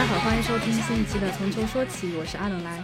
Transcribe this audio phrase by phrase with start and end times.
[0.00, 2.82] 家好，欢迎收听新一期的《从球说起》，我是阿冷来。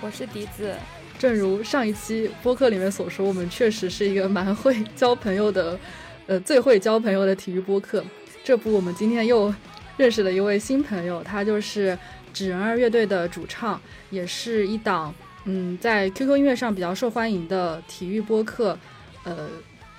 [0.00, 0.74] 我是笛子。
[1.18, 5.78] 正如上一期播客里面所说，我们确实是一个蛮会交朋友的，
[6.26, 8.02] 呃，最会交朋友的体育播客。
[8.42, 9.54] 这不，我们今天又
[9.98, 11.98] 认识了一位新朋友，他就是
[12.32, 18.78] 纸人儿乐队的主唱，也是一档嗯在 QQ 音乐上比较受欢迎的体育播客，
[19.24, 19.46] 呃，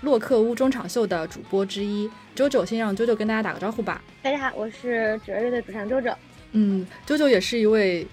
[0.02, 2.10] 洛克屋中场秀的主播之一。
[2.34, 4.02] 九九，先让九九跟大家打个招呼吧。
[4.24, 6.10] 大家好，我是纸人乐队主唱周周。
[6.52, 8.05] 嗯，九九也是一位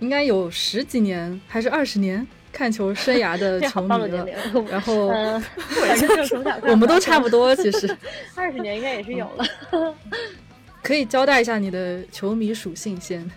[0.00, 4.26] 应该有十几年还是二十年看球生涯的球迷了。
[4.70, 5.08] 然后，
[6.68, 7.96] 我们都差不多，其实
[8.34, 9.44] 二十年应该也是有了。
[10.82, 13.28] 可以交代一下你的球迷属性先。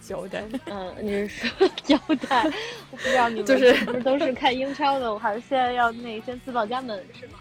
[0.00, 1.98] 交代，嗯，你是说交
[2.28, 2.44] 代？
[2.92, 7.40] 我不知道你们就是不是都是看英超的，我还是现在要那先自报家门是吗？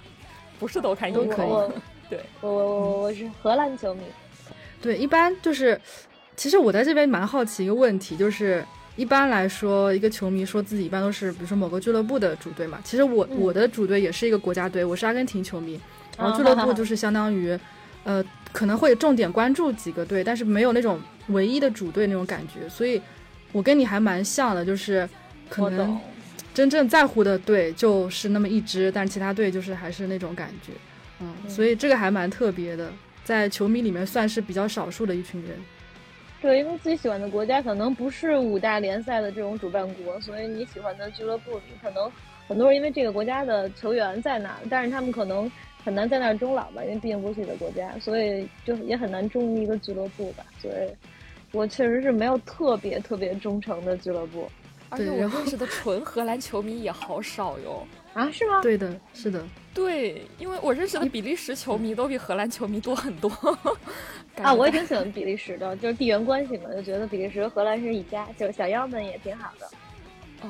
[0.60, 1.50] 不是都看英都可以
[2.10, 4.02] 对，我我我我是荷兰球迷。
[4.86, 5.82] 对，一般就是，
[6.36, 8.64] 其实我在这边蛮好奇一个问题，就是
[8.96, 12.80] 一般来说，一个球迷说自己一般都是，比如说某个俱乐部的主队嘛。
[12.84, 15.80] 其实我、嗯我的主队也是一个国家队，我是阿根廷球迷，
[16.18, 17.58] 然后哦俱乐 部就是相当于，
[18.04, 22.70] 呃，可能会重点关注几个队，但是没有那种唯一的主队那种感觉。
[22.70, 23.02] 所以，
[23.52, 25.10] 我跟你还蛮像的，就是
[25.50, 26.00] 可能。
[26.54, 30.72] 真正在乎的队就是那么一支，但其他队就是还是那种感觉，
[31.20, 32.90] 嗯，嗯所以这个还蛮特别的，
[33.26, 35.58] 在球迷里面算是比较少数的一群人。
[36.42, 42.12] 对，因为自己喜欢的国家可能不是五大联赛的这种主办国，所以你喜欢的俱乐部，可能
[42.48, 45.52] 很多人因为这个国家的球员在那，但是他们可能
[45.84, 50.46] 很难在那儿终老吧，因为毕竟不是自己的国家，所以就也很难忠于一个俱乐部吧。
[50.62, 50.90] 所以，
[51.52, 54.48] 我确实是没有特别特别忠诚的俱乐部
[54.90, 57.86] 而且我对然后认识的纯荷兰球迷也好少哟。
[58.14, 58.62] 啊，是吗？
[58.62, 63.30] 对的，是的，对，因为我认识的比利时球迷都比荷兰球迷多很多。
[64.42, 69.70] 啊，我也挺喜欢比利时的，就是地缘关系嘛，就觉得比利时和荷兰是一家，就是小妖们也挺好的。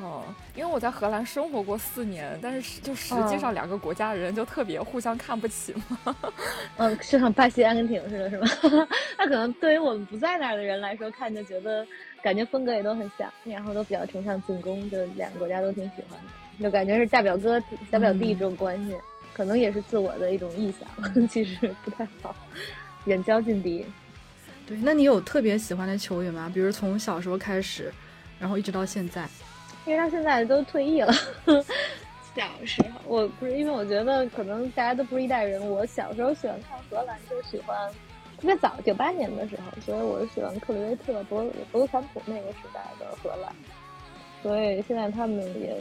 [0.02, 0.24] 哦，
[0.54, 6.16] 因为我在荷兰生活过四年，但是就实际上两个国家的人就特别互相看不起嘛。
[6.76, 8.46] 嗯，就像巴西、阿根廷似的，是吗？
[9.18, 11.86] 那可能对于我们不在那儿的人来说，看着觉得
[12.22, 16.18] 感觉风格也都很像，然后都比较崇尚进攻，就两个国家都挺喜欢
[16.58, 18.94] 的，就感觉是大表哥、小表弟这种关系，
[19.32, 22.34] 可能也是自我的一种臆想， 其实不太好，
[23.06, 23.84] 远交近敌。
[24.66, 24.76] 对。
[24.82, 26.50] 那你有特别喜欢的球员吗？
[26.52, 27.92] 比如从小时候开始，
[28.38, 29.26] 然后一直到现在。
[29.86, 31.12] 因为他现在都退役了。
[32.34, 37.90] 小时候我不是因为我觉得可能大家都不是一代人，我小时候喜欢看荷兰，就喜欢
[38.38, 41.42] 特别早九八年的时候，所以我是喜欢克里维特、博
[41.72, 43.50] 博格坎普那个时代的荷兰。
[44.42, 45.74] 所以现在他们也，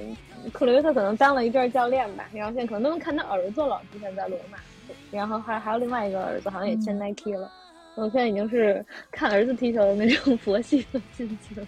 [0.54, 4.58] 克里维特可能当了一阵教练吧，然后现在可能都能看他儿子了，之前在罗马，
[5.12, 7.52] 然后还还有另外一个儿子好像也签 Nike 了。
[7.96, 11.68] 我现在已经是看儿子踢球的那种 佛系的心情。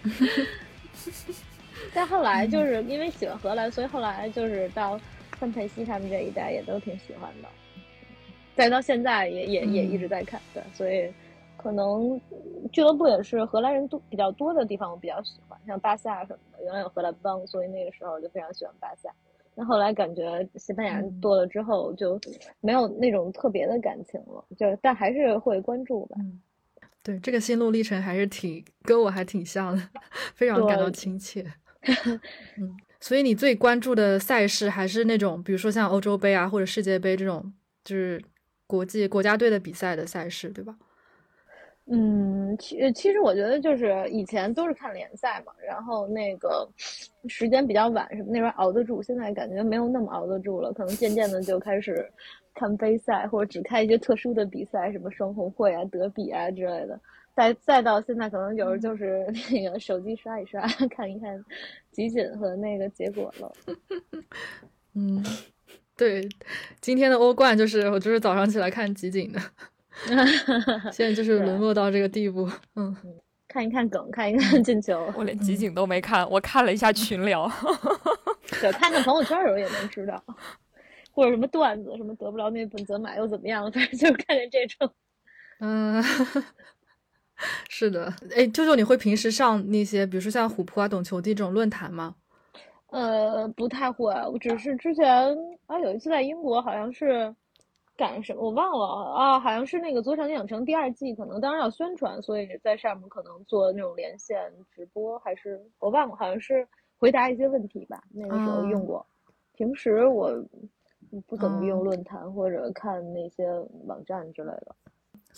[1.92, 5.00] 再后来就是因为喜欢荷兰，所以后来就是到
[5.32, 7.48] 范佩西他们这一代也都挺喜欢的，
[8.54, 11.12] 再到现在也也也嗯一直在看，对，所以
[11.56, 12.20] 可能
[12.72, 19.10] 俱乐部也是荷兰人多比较多的地方，我比较喜欢，像巴萨什么的，原来有荷兰帮，所以那个时候就非常喜欢巴萨。
[19.54, 22.20] 那后来感觉西班牙人多了之后，就
[22.60, 26.16] 没有那种特别的感情了，就但还是会关注吧。
[27.02, 29.82] 对，这个心路历程还是挺跟我还挺像的，
[30.34, 31.44] 非常感到亲切。
[32.58, 37.52] 嗯，所以你最关注的赛事还是那种，比如说像欧洲杯啊或者世界杯这种，
[37.84, 38.22] 就是
[38.66, 40.76] 国际国家队的比赛的赛事，对吧？
[41.90, 46.68] 嗯，其其实我觉得就是以前都是看联赛嘛，然后那个
[47.28, 52.06] 时间比较晚，什么那边熬得住，现在感觉没有那么熬得住了，可能渐渐的就开始
[52.54, 57.00] 看杯赛，或者只看一些特殊的比赛，什么双红会啊、德比啊之类的。
[57.38, 61.44] 再再到现在，可能有时候就是 那个手机刷一刷， 看一看
[61.92, 63.52] 集锦和那个结果了。
[64.94, 65.24] 嗯，
[65.96, 66.28] 对，
[66.80, 69.40] 今天的欧冠就是我就是早上起来看集锦的，
[70.90, 72.50] 现在就是沦落到这个地步。
[72.74, 72.96] 嗯，
[73.46, 77.48] 看一看梗，看一看进球，我连集锦都没看，我看了一下群聊。
[78.60, 80.20] 对，看看朋友圈的时候也能知道，
[81.12, 84.92] 或者什么段子，什么得不了那本泽马又怎么样，反正就是看见这种。
[85.60, 86.02] 嗯，
[87.68, 92.14] 是的，哎，舅舅，你会平时上那些，比如说像虎扑啊、懂球帝这种论坛吗？
[92.88, 95.06] 呃，不太会，我只是之前
[95.66, 97.34] 啊有一次在英国，好像是
[97.96, 109.04] 赶什么我忘了啊，好像是那个《左场养成》第二季，可能当时要宣传，所以在上面可能做那种连线直播，还是我忘了，好像是回答一些问题吧，那个时候用过。
[109.54, 110.32] 平时我
[111.26, 113.46] 不怎么用哦论坛或者看那些
[113.86, 114.74] 网站之类的。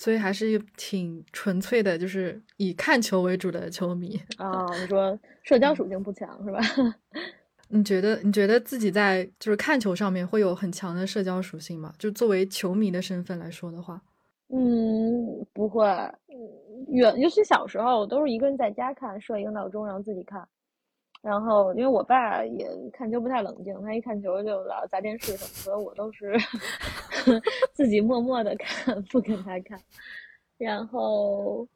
[0.00, 4.18] 所以还是挺纯粹的，就是以看球为主的球迷。
[4.38, 6.58] 啊，你说社交属性不强是吧？
[7.68, 11.92] 你觉得你觉得自己在就是看球上面会有很强的社交属性吗？
[11.98, 14.00] 就作为球迷的身份来说的话，
[14.48, 16.34] 嗯，不会，嗯，
[16.88, 20.48] 远尤其小时候，我都是一个人在家看，设一个闹钟，然后自己看。
[21.20, 26.32] 然后，因为我爸也看球不太冷静，他一看球就老砸电视什么，所以我都是
[27.72, 29.78] 自己默默的看，不跟他看。
[30.58, 31.66] 然后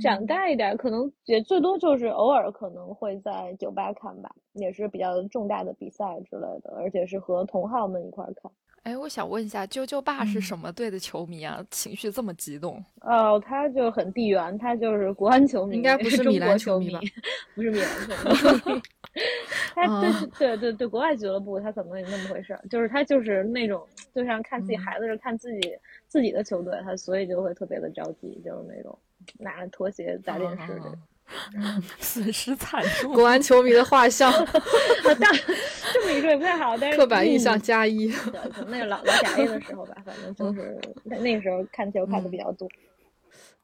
[0.00, 8.50] 长大一点，可能也最多就是偶尔可能会在酒吧看吧，也是比较重大的比赛之类的，而且是和同好们一块儿看。
[8.82, 11.64] 哎，我想问一下，啾啾爸是嗯什么队的球迷啊？
[11.70, 12.84] 情绪这么激动？
[13.02, 17.00] 哦，他就很地缘，他就是国安球迷，应该不是 米兰球球迷吧
[17.54, 18.82] 不是米兰球迷。
[19.74, 20.00] 他哦
[20.38, 25.78] 对对对对，国外俱乐部他可能也那么回事儿，就是他就是那种就像看自己嗯孩子是，看自己
[26.08, 28.98] 自己的球队，他所以就会特别的着急，就是那种
[29.38, 30.94] 拿着拖鞋砸电视这种。
[31.98, 33.14] 损失惨重。
[33.14, 34.30] 国安球迷的画像，
[35.18, 35.32] 但
[35.92, 38.12] 这么一说也不太好，但是刻板印象嗯加一。
[38.66, 42.68] 那个老老甲 A 的时候吧，反正就是那那个时候看球看的比较多。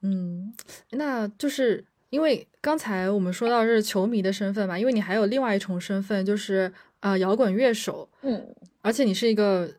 [0.00, 0.54] 嗯，
[0.93, 9.70] 那就是因为刚才我们说到是球迷的身份嘛，因为你还有另外一重身份，就是呃摇滚乐手，嗯而且你是一个，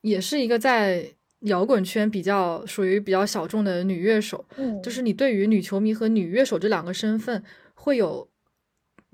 [0.00, 1.06] 也是一个在
[1.40, 4.44] 摇滚圈比较属于比较小众的女乐手。
[4.56, 7.42] 嗯，就是你对于女球迷和女乐手这两个身份
[7.74, 8.26] 会有，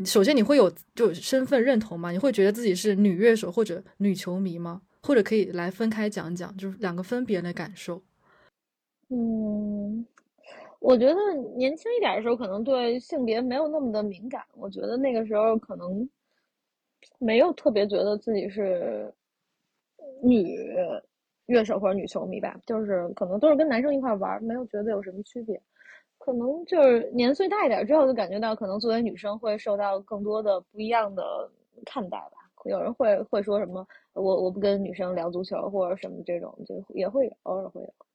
[0.05, 2.12] 首先你会有就身份认同吗？
[2.12, 4.82] 你会觉得自己是女乐手或者女球迷吗？
[5.02, 8.02] 或者可以来分开讲讲，就是两个分别的感受。
[9.08, 10.06] 嗯，
[10.80, 11.14] 我觉得
[11.56, 14.42] 年轻一点的时候，可能对性别没有那么的敏感。
[14.54, 16.08] 我觉得那个时候可能
[17.18, 19.12] 没有特别觉得自己是
[20.22, 20.58] 女
[21.46, 25.60] 乐手或者女球迷吧，就是可能都是跟男生一块玩，没有觉得有什么区别。
[26.18, 31.50] 可能就是年岁大一点之后，就感觉到可能作为女生会受到更多的不一样的
[31.84, 32.38] 看待吧。
[32.64, 38.09] 有人会会说什么我我不跟女生聊足球或者什么这种，就也会，偶尔会有。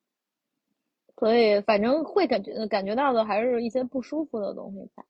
[1.17, 5.03] 所以反正会感觉感觉到的还是一些不舒服的东西吧。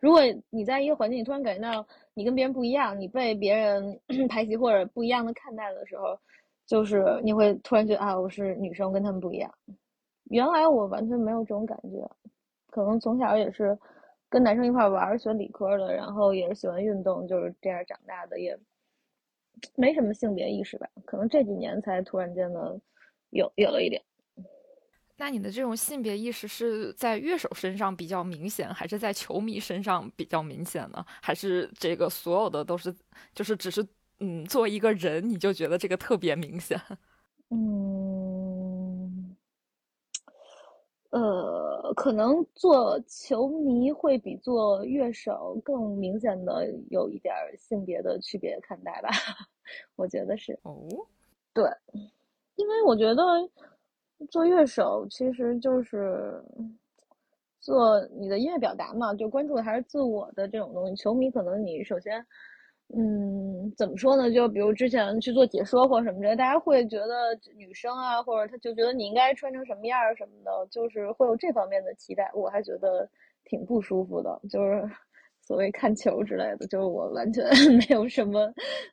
[0.00, 0.20] 如果
[0.50, 6.18] 你在一个环境，你突然感觉到你跟别人不一样，你被别人 排挤或者不一样的看待的时候，
[6.66, 9.52] 就是你会突然觉得啊，我是女生，跟他们不一样。
[10.30, 12.10] 原来我完全没有这种感觉，
[12.68, 13.78] 可能从小也是
[14.28, 18.58] 跟男生一块玩，学理科的，然后也是喜欢运动，就是这样长大的，也
[19.76, 20.88] 没什么性别意识吧。
[21.04, 22.80] 可能这几年才突然间的
[23.30, 24.00] 有有了一点。
[25.20, 31.04] 那你的这种性别意识是在乐手身上比较明显，还是在球迷身上比较明显呢？
[31.20, 32.94] 还是这个所有的都是，
[33.34, 33.86] 就是只是
[34.20, 36.80] 嗯，作为一个人你就觉得这个特别明显？
[37.52, 39.36] 嗯，
[41.10, 49.10] 呃，可能做球迷会比做乐手更明显的有一点儿性别的区别看待吧，
[49.96, 50.58] 我觉得是。
[50.62, 50.88] 哦，
[51.52, 51.62] 对
[52.56, 53.22] 因为我觉得
[54.28, 56.42] 做乐手其实就是
[57.60, 60.94] 做你的音乐表达嘛，就关注的还是自我的这种东西。
[60.96, 62.24] 球迷可能你首先，
[62.94, 64.30] 嗯，怎么说呢？
[64.32, 72.30] 就比如之前去做解说或什么之类，大家会觉得女生啊，或者他就觉得你应该穿成什么样儿什么的，就是会有这方面的期待。
[72.34, 73.08] 我还觉得
[73.44, 74.88] 挺不舒服的，就是。
[75.42, 77.44] 所谓看球之类的，就是我完全
[77.76, 78.52] 没有什么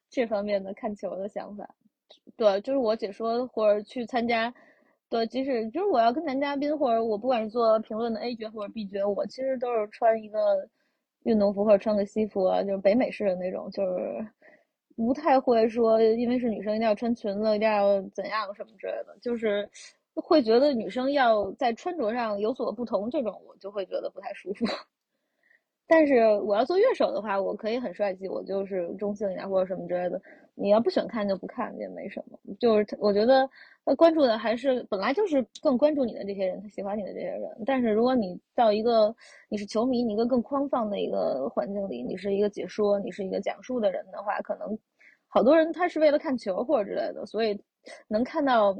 [0.10, 1.70] 这方面的看球的想法。
[2.36, 4.52] 对，就是我解说或者去参加，
[5.10, 10.68] 对，即使就是我要跟男嘉宾或者我不管是做评论的 A 角或者 B 角，我其实都是穿一个
[11.24, 14.28] 运动服或者穿个西服啊，就是北美式的那种，就是
[14.98, 19.70] 不太会说因为是女生一定要穿裙子，一定要怎样什么之类的，就是
[20.14, 24.66] 会觉得女生要在穿着上有所不同，这种我就会觉得不太舒服。
[25.88, 30.22] 但是我要做乐手的话，我可以很帅气，我就是中性一点或者什么之类的。
[30.60, 32.40] 你要不喜欢看就不看，也没什么。
[32.60, 33.48] 就是我觉得
[33.86, 37.42] 他关注的还是本来就是更关注你的这些人，他喜欢你的这些人。
[37.64, 39.16] 但是如果你到一个
[39.50, 44.78] 你是球迷，你一个更宽放的一个环境里，你是一个解说，你是一个讲述的人的话，可能
[45.28, 47.62] 好多人他是为了看球或者之类的，所以
[48.08, 48.76] 能看到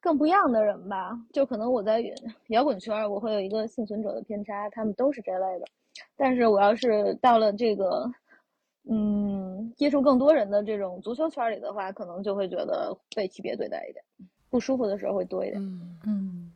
[0.00, 1.12] 更不一样的人吧。
[1.34, 2.02] 就可能我在
[2.48, 5.66] 摇滚圈，我会有一个幸存者的偏差，他们都是这类的。
[6.16, 8.10] 但是我要是到了这个，
[8.88, 14.04] 嗯，接触更多人的这种足球圈里的话，可能就会觉得被区别对待一点，
[14.50, 16.52] 不舒服的时候会多一点，嗯，嗯，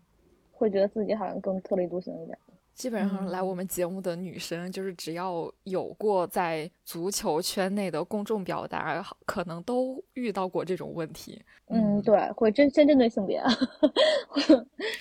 [0.53, 2.39] 会觉得自己好像更特立独行一点。
[2.75, 11.43] 基本上来我们节目的女生，就是只要有过在足球圈内的公众表达，可能都遇到过这种问题。
[11.67, 13.43] 嗯，对，会针先针对性别，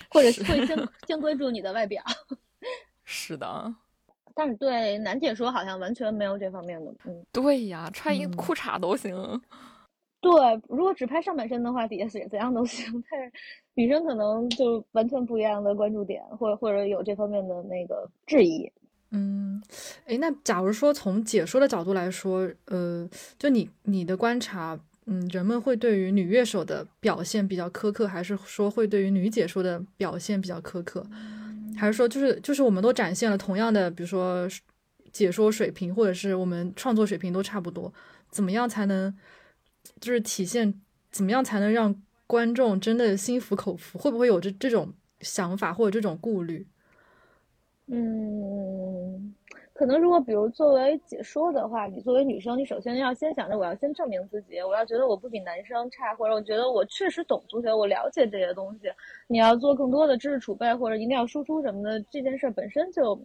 [0.09, 0.31] 或者会
[0.65, 2.01] 先先关注你的外表。
[3.05, 3.75] 是的，
[4.37, 6.93] 但是对男解说好像完全没有这方面的。
[7.05, 9.15] 嗯，对呀，穿一裤衩都行。
[10.21, 10.31] 对，
[10.67, 12.85] 如果只拍上半身的话，底下怎怎样都行。
[13.09, 13.31] 但是
[13.73, 18.71] 女生可能就完全不一样的关注点，或者或者有这方面的那个质疑。
[19.11, 19.61] 嗯，
[20.05, 31.05] 哎，那假如说从解说的角度来说，呃，就你你的观察，嗯，人们会对于女乐手的表现比较苛刻，还是说会对于女解说的表现比较苛刻？
[31.77, 34.47] 还是说就是就是我们都展现了同样的，比如说
[35.11, 37.93] 解说水平，或者是我们创作水平都差不多，
[38.31, 39.15] 怎么样才能？
[40.01, 40.81] 就是体现
[41.11, 41.95] 怎么样才能让
[42.27, 43.97] 观众真的心服口服？
[43.97, 46.67] 会不会有这这种想法或者这种顾虑？
[47.87, 49.33] 嗯，
[49.77, 58.91] 可能如果比如作为解说的话，你作为女生，你首先要先想着我要先证明自己，我要觉得我不比男生差，或者我觉得我确实懂足球，我了解这些东西。
[59.27, 63.19] 你要做更多的知识储备，或者一定要输出什么的，这件事本身就。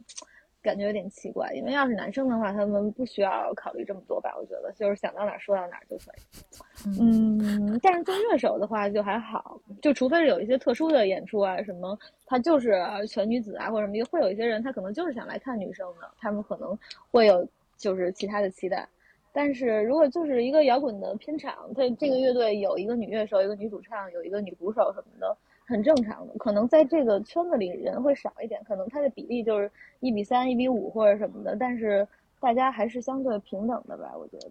[0.63, 4.33] 感觉有点奇怪，因为要是男生的话，他们不需要考虑这么多吧？
[4.39, 7.01] 我觉得就是想到哪儿说到哪儿就可以。
[7.01, 16.79] 嗯，但是做乐手的话就还好，就除非是有一些特殊的演出啊，什么他就是全女子啊或者什么，会有一些人他可能就是想来看女生的，他们可能
[17.11, 18.89] 会有就是其他的期待。
[19.33, 25.37] 但是如果就是一个摇滚的片场，他这个乐队有一个女乐手、一个女主唱、有一个女鼓手什么的。
[25.67, 32.07] 很正常的，可能在这个圈子里人会少一点，可能它的比例就是一比三、一比五或者什么的，但是
[32.41, 34.13] 大家还是相对平等的吧？
[34.17, 34.51] 我觉得，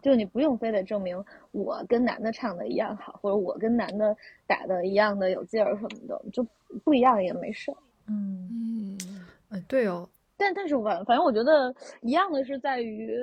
[0.00, 6.46] 就你不用非得证明我跟男的唱的一样好，或者我跟男的打的一样的有劲儿什么的，就
[6.84, 7.72] 不一样也没事。
[8.08, 13.18] 嗯嗯，哎，对哦，但但是反反正我觉得一样的是在于。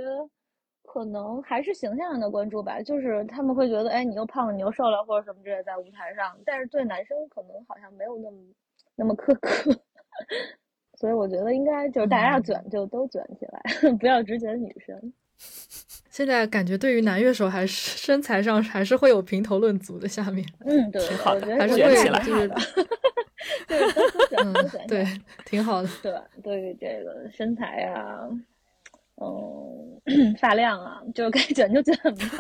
[0.94, 6.38] 可能还是形象上的关注吧，就是他们会觉得，哎，你又胖了，你又瘦了，或者什么之类，在舞台上。
[6.46, 8.38] 但是对男生可能好像没有那么
[8.96, 9.76] 那么苛刻，
[11.00, 15.14] 所以我觉得应该就是大家要卷就都卷起来， 不要只卷女生。
[16.12, 21.80] 现在感觉对于男乐手还是身材上还是会有评头论足的，下面嗯，对，好的，还是会
[22.24, 22.48] 就是
[23.68, 23.80] 对，
[24.12, 25.04] 都卷，都卷，对，
[25.44, 25.90] 挺好的。
[26.04, 28.30] 对，对于这个身材啊。
[30.06, 32.28] 嗯，发量啊，就该卷就卷吧。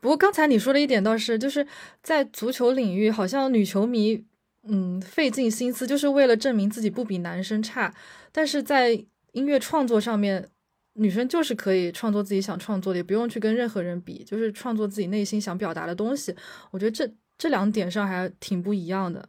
[0.00, 1.66] 不过刚才你说的一点倒是，就是
[2.02, 4.24] 在足球领域，好像女球迷
[4.68, 7.92] 嗯费尽心思，就是为了证明自己不比男生差。
[8.30, 10.48] 但是在音乐创作上面，
[10.94, 16.34] 女生就是可以创作自己想创作的，也不用去跟任何人比，就是创作自己内心想表达的东西。
[16.70, 19.28] 我觉得这这两点上还挺不一样的。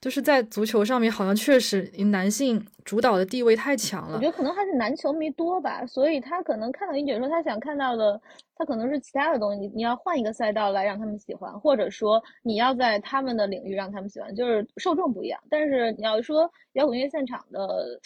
[0.00, 4.16] 就是在足球上面，好像确实男性主导的地位太强了。
[4.16, 8.18] 我觉得可能还是男球迷多吧，所以他可能看到你，比如说他想看到的，
[8.56, 9.60] 他可能是其他的东西。
[9.60, 15.38] 你你要换一个赛道来让他们喜欢，或者说你要在他们的领域让他们喜欢，就是受众不一样。
[15.50, 18.00] 但是你要说摇滚乐现场的，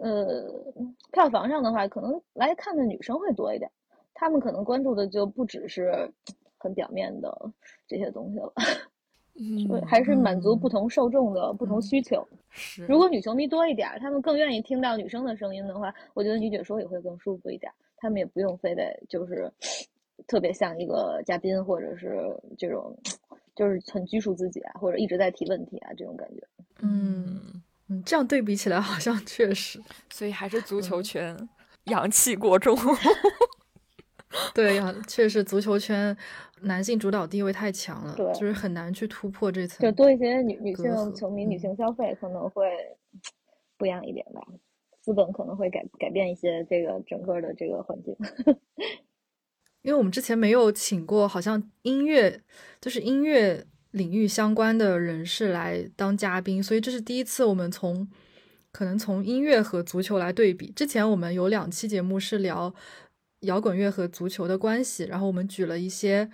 [0.00, 0.50] 呃，
[1.12, 3.70] 票房上的话，可能来看的女生会多一点，
[4.14, 6.10] 他们可能关注的就不只是
[6.56, 7.30] 很表面的
[7.86, 8.50] 这些东西了。
[9.38, 12.26] 嗯，还是满足不同受众的不同需求。
[12.50, 17.70] 是，如果女球迷多一点，他们更愿意听到女生的声音的话，我觉得女解说也会更舒服一点。
[17.96, 19.52] 他们也不用非得就是
[20.26, 22.18] 特别像一个嘉宾，或者是
[22.56, 22.96] 这种
[23.54, 26.42] 就是很拘束自己啊，或者一直在提问题啊这种感觉。
[26.80, 29.80] 嗯嗯，这样对比起来好像确实，
[30.10, 31.36] 所以还是足球圈
[31.84, 32.76] 阳气过重。
[34.54, 36.16] 对呀，确实足球圈
[36.62, 39.78] 男性主导地位太强了，对，就是很难去突破这层。
[39.80, 42.66] 就多一些女女性球迷、女性消费可能会
[43.76, 44.40] 不一样一点吧，
[45.00, 48.16] 资本可能会改改变一些这个整个的这个环境。
[49.82, 52.40] 因为我们之前没有请过，好像音乐
[52.80, 58.08] 就是音乐领域相关的人士来当嘉宾，所以这是第一次我们从
[58.72, 60.70] 可能从音乐和足球来对比。
[60.72, 62.74] 之前我们有两期节目是聊。
[63.40, 66.28] 摇滚乐和足球的关系，然后我们举了一些，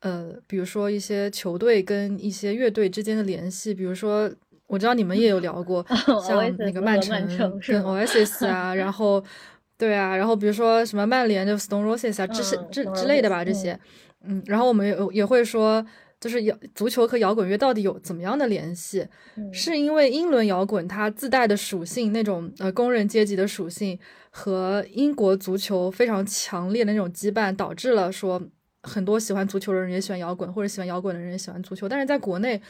[0.00, 4.30] 呃，比如说一些球队跟一些乐队之间的联系，比如说
[4.66, 5.84] 我知道你们也有聊过，
[6.26, 9.22] 像那个曼城跟 Oasis 啊，然后
[9.78, 13.78] 对啊，然后比如说什么曼联就 Stone Roses 啊，这些这之类的吧，这些，
[14.24, 15.84] 嗯，然后我们也也会说。
[16.22, 19.04] 就是摇足球和摇滚乐到底有怎么样的联系？
[19.52, 23.98] 是因为英伦摇滚它自带的属性，那种呃工人阶级的属性
[24.30, 28.40] 和英国足球非常强烈的那种羁绊，导致了说
[28.84, 31.88] 很多喜欢足球的人也喜欢摇滚，或者喜欢摇滚的人也喜欢足球。
[31.88, 32.62] 但是在国内，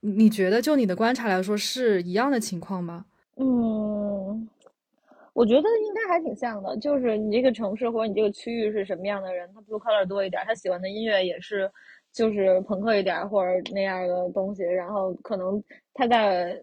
[0.00, 3.04] 你觉得就你的观察来说是一样的情况吗？
[3.36, 4.48] 嗯，
[5.32, 11.70] 我觉得应该还挺像的，就是你这个城市或者你这个区域是什么样的人，他 blue color 多一点，他喜欢的音乐也是
[12.16, 16.58] 就是朋克一点或者那样的东西，然后可能他在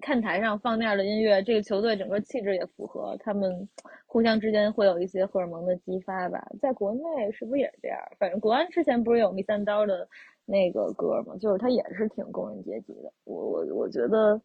[0.00, 3.68] 看台上放那样的音乐，这个球队整个气质也符合，他们
[4.06, 6.42] 互相之间会有一些荷尔蒙的激发吧。
[6.58, 7.98] 在国内是不是也是这样？
[8.18, 10.08] 反正国安之前不是有密三刀的
[10.46, 13.12] 那个歌嘛，就是他也是挺工人阶级的。
[13.24, 14.40] 我我我觉得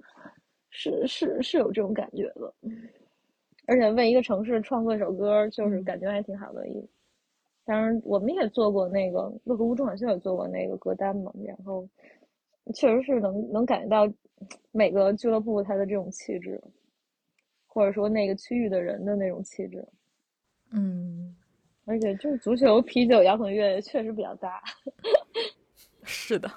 [0.72, 2.54] 是是是有这种感觉的。
[3.66, 6.68] 而且为一个城市创作一首歌，就是感觉还挺好的。
[6.68, 6.90] 一，
[7.68, 11.86] 当然我们也做过那个乐和屋中选秀也做过那个歌单嘛，然后
[12.74, 14.10] 确实是能能感觉到
[14.72, 16.64] 每个俱乐部它的这种气质，
[17.66, 19.86] 或者说那个区域的人的那种气质。
[20.72, 21.36] 嗯，
[21.84, 24.64] 而且就是足球、啤酒、摇滚乐确实比较搭。
[26.04, 26.50] 是的，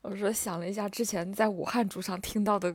[0.00, 2.74] 我说想了一下，之前在武汉主场听到的。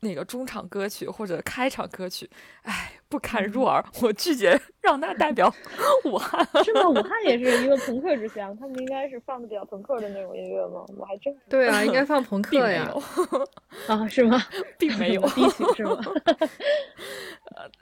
[0.00, 2.30] 那个中场歌曲或者开场歌曲，
[2.62, 5.52] 哎，不堪入耳，我拒绝让他代表
[6.04, 6.46] 武汉。
[6.62, 6.88] 是吗？
[6.88, 10.84] 武汉也是一个朋克之乡，他们应该是放的比较朋克的那种音乐吗？
[10.98, 12.92] 我还真对啊，应该放朋 克呀。
[13.88, 14.38] 啊，是吗？
[14.78, 15.98] 并没有低曲是吗？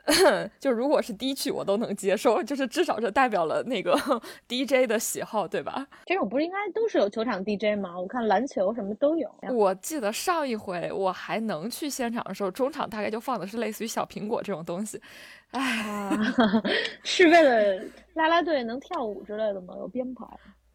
[0.05, 3.95] 呃，就如果是低曲，我都能接受，就是至少是代表了那个
[4.49, 5.87] DJ 的喜好，对吧？
[6.07, 7.99] 这种不是应该都是有球场 DJ 吗？
[7.99, 9.29] 我看篮球什么都有。
[9.53, 15.01] 我记得上一回我还能去现场的时候，中场大概就放的是类似于小苹果这种东西。
[15.53, 16.11] 哎，
[17.05, 17.83] 是为了
[18.15, 19.75] 啦啦队能跳舞之类的吗？
[19.79, 20.27] 有编排？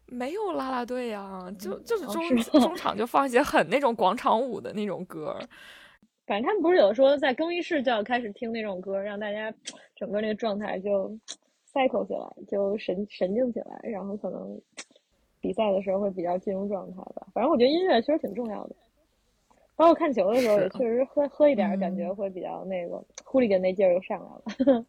[0.06, 5.38] 没有啦啦队呀，就就是中中 场就放一些很那种广场舞的那种歌。
[6.26, 9.52] 反正他们不是有说在更衣室就要开始听那种歌，让大家
[9.96, 11.10] 整个那个状态就
[11.72, 14.60] cycle 起来，就神神经起来，然后可能
[15.40, 17.26] 比赛的时候会比较进入状态吧。
[17.34, 18.76] 反正我觉得音乐其实挺重要的，
[19.82, 24.86] 包括看球的时候也确实喝喝一点，感觉会比较那个呼里根那劲儿又上来了。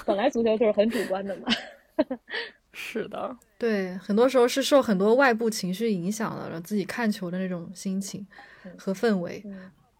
[0.04, 1.48] 本来足球就是很主观的嘛。
[2.74, 8.26] 是的，对，很多时候是受很多外部情绪影响了，让自己看球的那种心情
[8.76, 9.42] 和氛围。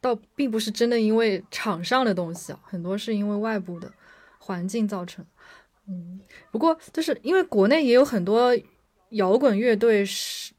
[0.02, 3.90] 倒并不是真的因为场上的东西啊，很多是因为外部的
[4.38, 5.24] 环境造成。
[5.88, 8.54] 嗯，不过就是因为国内也有很多
[9.12, 10.52] 摇滚乐队是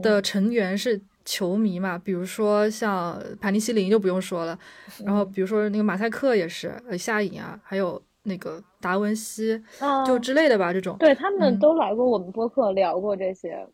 [0.00, 4.58] 的成员是球迷嘛，比如说像盘尼西林就不用说了，
[5.04, 9.62] 然后比如说那个马赛克也是，呃，夏颖啊，还有那个达文西，
[10.06, 10.96] 就之类的吧，这种。
[10.98, 13.66] 对他们都来过我们播客聊过这些。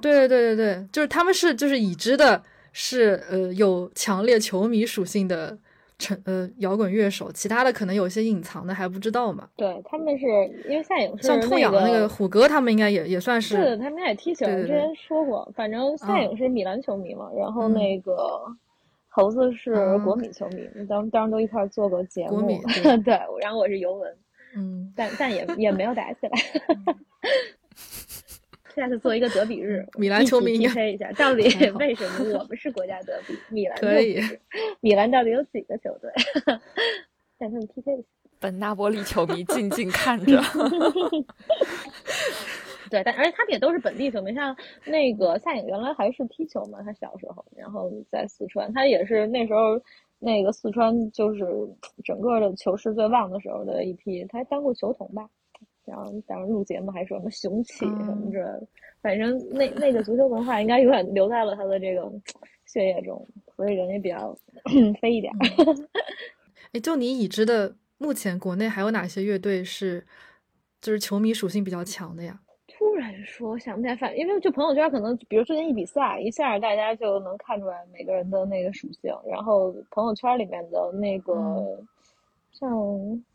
[0.00, 2.42] 对对对对对，就是他们是就是已知的。
[2.72, 5.58] 是呃有强烈球迷属性的
[6.00, 9.48] 成呃摇滚乐手，其他的可能有些隐藏的还不知道嘛。
[9.54, 10.26] 对他们是
[10.68, 13.56] 因为夏颖是像痛仰那个虎哥，他们应该也也算是。
[13.56, 15.48] 是他们也踢球，之前说过。
[15.54, 18.16] 反正夏颖是米兰球迷嘛，然后那个
[19.08, 22.60] 猴子是国米球迷，当当时都一块做过节目。
[23.04, 24.16] 对，然后我是尤文，
[24.56, 26.30] 嗯，但但也也没有打起来。
[28.74, 31.42] 下次做一个德比日，米兰球迷 PK 一下，到底
[31.78, 33.36] 为什么我们是国家德比？
[33.48, 34.20] 米兰可以，
[34.80, 36.10] 米兰到底有几个球队？
[37.38, 38.08] 让他们 PK 一下。
[38.38, 40.40] 本纳波利球迷静静看着。
[42.90, 49.80] 对，但而且他们也都是本地球迷，像那个夏颖原来还是踢球嘛，他小时候，然后在四川，他也是那时候
[50.18, 51.46] 那个四川就是
[52.02, 55.28] 整个的球市最旺的时候的一批，他还当过球童吧。
[55.90, 58.66] 然后当时录节目还说什么雄起什么之类的，
[59.02, 62.08] 反正那那个足球文化应该永远留在了他的这个
[62.64, 63.26] 血液中，
[63.56, 64.32] 所以人也比较
[65.02, 65.32] 飞一点。
[66.72, 70.06] 哎，就你已知的，目前国内还有哪些乐队是
[70.80, 72.40] 就是球迷属性比较强的呀？
[72.68, 81.34] 突然说想不起来，反因为就朋友圈可能，比如最近一比赛，一下大家就能看出来每个人的那个属性，然后朋友圈里面的那个
[82.52, 82.70] 像。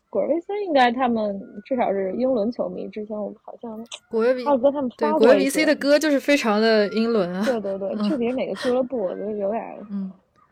[0.08, 3.76] 果维 C 应该他们至少是英伦球迷，之前我好像
[4.08, 7.44] 果维二哥他们对果维 C 的歌就是非常的英伦啊。
[7.44, 9.62] 对对对，具体是哪个俱乐部我就有点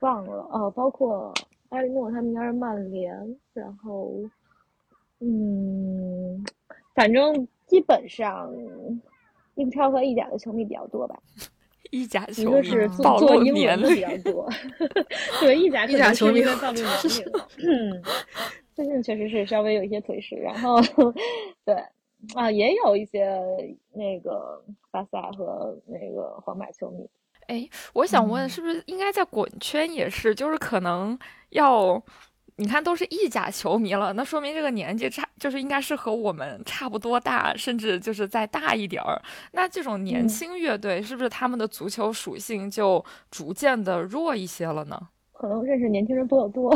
[0.01, 0.71] 忘了哦。
[0.73, 1.33] 包括
[1.71, 3.17] 埃里诺他们应该是曼联，
[3.55, 4.13] 然后
[5.21, 6.45] 嗯，
[6.95, 8.53] 反正基本上
[9.55, 11.17] 英超和意甲的球迷比较多吧。
[11.91, 14.51] 意甲球迷是做英文的比较多，
[15.41, 17.25] 对意甲意甲球迷在暴露年龄。
[17.63, 18.03] 嗯。
[18.75, 20.81] 最近确实是稍微有一些颓势，然后
[21.65, 21.75] 对
[22.35, 23.41] 啊，也有一些
[23.93, 27.09] 那个巴萨和那个皇马球迷。
[27.47, 31.19] 哎，我想问，是不是应该在滚圈也是，就是可能
[31.51, 32.03] 要
[32.57, 39.21] 你看都是意甲球迷了，那说明这个年纪差，就是应该是和我们差不多大，甚至就是再大一点儿。
[39.53, 45.09] 那这种年轻乐队，是不是他们的足球属性就逐渐的弱一些了呢？
[45.35, 46.75] 可能认识年轻人比较多，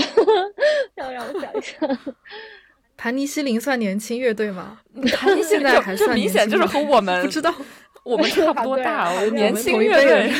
[0.97, 1.99] 要让我想一想。
[2.99, 4.81] 盘尼西林算年轻乐队吗？
[5.17, 7.55] 盘尼现在还算明显就是和我们 不知道。
[8.05, 10.33] 我们差不多大，我年轻乐队，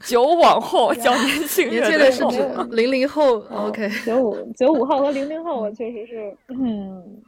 [0.00, 3.38] 九往后叫年轻乐队是指零零后。
[3.50, 7.22] OK，九五九五后和零零后，我确实是嗯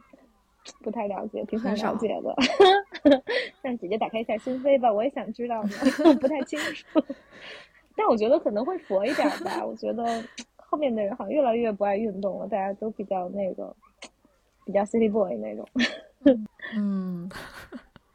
[0.83, 2.35] 不太了解，挺想了解的。
[3.61, 7.01] 让姐姐打开一下心扉吧，我也想知道的，不太清楚。
[7.95, 9.65] 但我觉得可能会佛一点吧。
[9.65, 10.23] 我觉得
[10.57, 13.75] 后面的人好像越来越不爱运动了，大家都比较那个，
[14.65, 15.67] 比较 city boy 那种。
[16.75, 17.29] 嗯。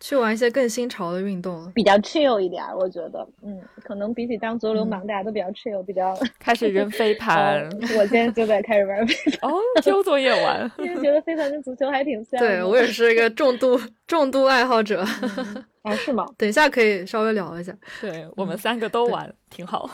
[0.01, 7.69] 去玩一些更新潮的运动，比较 chill 一点，我觉得，嗯，可能比起当足球流氓，大家都比较 chill，比较 开始扔飞盘。
[7.99, 12.39] 我现在就在开始玩飞盘，哦，交作业玩，因为觉得飞盘跟足球还挺像。
[12.39, 15.05] 对我也是一个 重度重度爱好者。
[15.83, 16.25] 啊，是吗？
[16.39, 17.75] 等一下可以稍微聊一下。
[18.01, 19.91] 对我们三个都玩，挺好。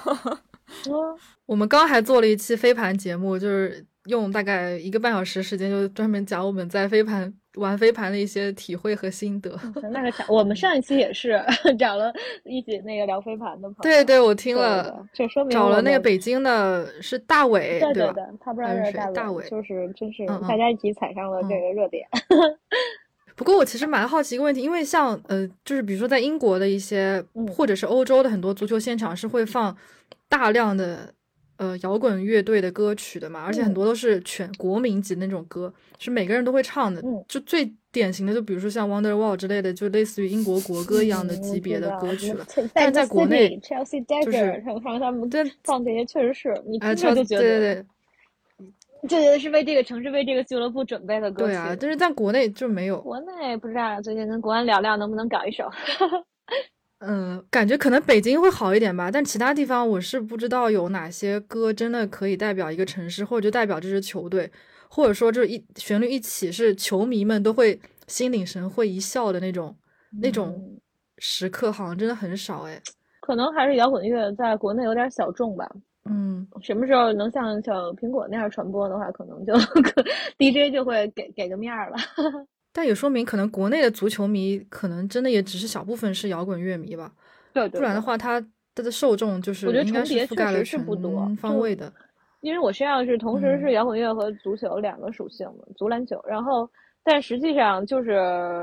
[1.46, 7.32] 我们刚还做了一期飞盘节目，就是用大概一个半小时时间，就专门讲我们在飞盘。
[7.56, 9.58] 玩飞盘的一些体会和心得。
[9.90, 11.40] 那个我们上一期也是
[11.78, 12.12] 找了
[12.44, 13.82] 一起那个聊飞盘的朋友。
[13.82, 22.06] 对对，我听了，就说明找了那个北京的是大伟，对对对，他不知道是大伟，就是真是大家一起踩上了这个热点。
[23.36, 29.76] 不过我其实蛮好奇一个问题，因为像呃，就是比如说在英国的一些，或者是欧洲的很多足球现场是会放
[30.28, 31.14] 大量的。
[31.56, 37.02] 呃，摇滚乐队的歌曲的嘛，而且很多都是全国民级那种歌，是每个人都会唱的。
[37.28, 42.44] 就最典型的，就比如说像《Wonderwall》之类的，就类似于英国国歌一样的级别的歌曲了。
[42.74, 45.30] 但是在国内，chelsea dagger 他们
[45.62, 47.84] 放这些，确实是你听着就觉得，对对
[49.00, 51.52] 对，觉得是为这个城市、为这个俱乐部准备的歌曲。
[51.52, 53.00] 对啊，但是在国内就没有。
[53.00, 55.70] 国内不知道，最近跟国安聊聊，能不能搞一首。
[57.06, 64.50] 嗯，感觉可能北京会好一点吧，但其他地方我是不知道有哪些歌真的可以代表一个城市，或者就代表这支球队，
[64.88, 69.76] 或者说就是一旋律一起是球迷们都会心领神会一笑的那种
[70.20, 70.78] 那种
[71.18, 72.80] 时刻，好像真的很少哎。
[73.20, 75.66] 可能还是摇滚乐在国内有点小众吧。
[76.06, 79.54] 嗯，什么时候能像小苹果那样传播的话，可能就
[80.38, 81.96] DJ 就会给给个面儿了。
[82.76, 87.12] 但也说明，可能国内的足球迷可能真的也只是小部分是摇滚乐迷吧。
[87.52, 88.40] 对，不然的话，他
[88.74, 90.84] 他的受众就是应该是覆盖了全
[91.37, 91.92] 方位的。
[92.40, 96.20] 因为我实际上是同时是摇滚乐和足球两个属性的足篮球。
[96.28, 96.68] 然后，
[97.04, 98.12] 但实际上就是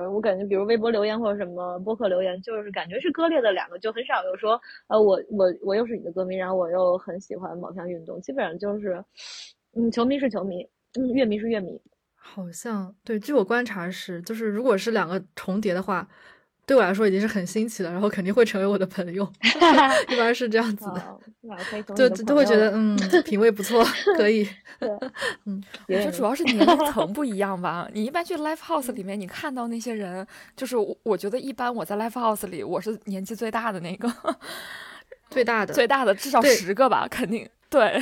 [0.10, 9.04] 我感觉，比如微博留言或者什么播客留言，就是感觉是割裂的两个，就很少有说，呃，我我我又是你的歌迷，然后我又很喜欢某项运动，基本上就是，
[9.76, 10.68] 嗯，球迷是球迷，
[11.00, 11.82] 嗯，乐迷是乐迷。
[12.24, 16.08] 好像对，据我观察是，就是如果是两个重叠的话，
[16.66, 19.30] 对我来说已经是很新奇了，然后肯定会成为我的朋友，
[20.08, 23.84] 一般是这样子的，就都会觉得嗯，品味不错，
[24.16, 24.48] 可以。
[25.46, 27.88] 嗯，我觉得主要是年龄层不一样吧。
[27.94, 34.12] 你一般去 live house 里面，你看到那些人，就是我觉得一般我在 live house 里，我是年纪最大的那个，
[35.30, 38.02] 最大的，最大的至少十个吧，肯定对。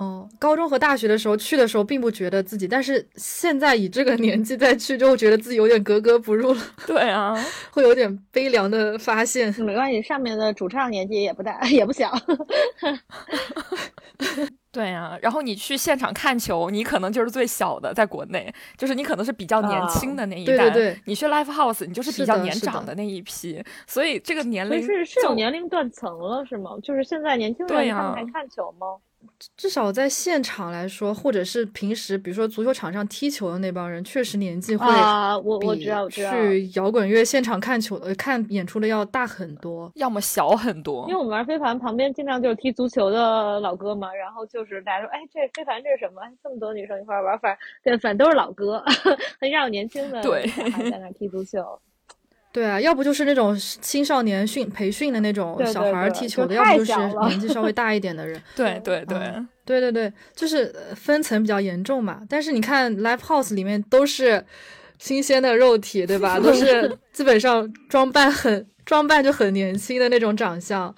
[0.00, 6.60] 哦，高中和大学的时候去的时候，并不觉得自己，但是现在以这个年纪再去，就会觉得自己有点格格不入了。
[6.86, 7.36] 对啊，
[7.70, 9.54] 会有点悲凉的发现。
[9.62, 12.10] 没关系，上面的主唱年纪也不大，也不小。
[14.72, 20.56] 对呀，然后你去现场看球，你可能就是最小的，在国内，就是你可能是比较年轻的那一代。
[20.56, 26.70] 对对对，你去 live house，你就是比较年长的那一批，所以这个年龄是是有年龄断层了，是吗？
[26.82, 28.86] 就是现在年轻人他们还看球吗？
[29.56, 41.06] 至少在现场来说，或者是平时，比如说足球场上踢球的那帮人，确实年纪会啊，我我知道，我知道，去摇滚乐现场看球的、看演出的要大很多，要么小很多。
[41.08, 46.22] 因为我们玩飞盘，旁边经常就是踢足球的老哥嘛，然后就是大家说，哎，这飞盘这是什么？
[46.42, 48.82] 这么多女生一块玩，反正反正都是老哥，
[49.40, 50.46] 很少有年轻的对
[50.90, 51.80] 在那踢足球。
[52.52, 56.92] 对啊，要不就是那种青少年训培训的那种小孩踢球的，要不就是
[57.28, 58.40] 年纪稍微大一点的人。
[58.56, 59.18] 对对对
[59.64, 62.20] 对对对，就是分层比较严重嘛。
[62.28, 64.44] 但是你看 live house 里面都是
[64.98, 66.40] 新鲜的肉体，对吧？
[66.40, 70.92] 都是 基本上装扮很装扮就很年轻的那种长相，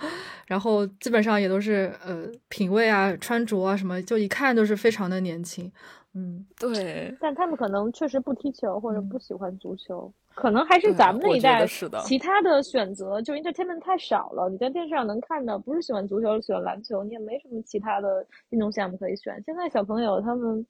[0.46, 5.70] 然后基本上也都是呃品味啊、穿着啊什么，就一看都是非常的年轻。
[6.14, 7.14] 嗯，对。
[7.20, 10.10] 但他们可能确实不踢球或者不喜欢足球。
[10.34, 11.66] 可能还是咱们那一代，
[12.04, 14.48] 其他的选择就 entertainment 太少了。
[14.48, 19.42] 你在电视上能看到，不是喜欢足球，喜欢篮球，你也没什么其他的运动项目可以选。
[19.44, 20.66] 现在小朋友他们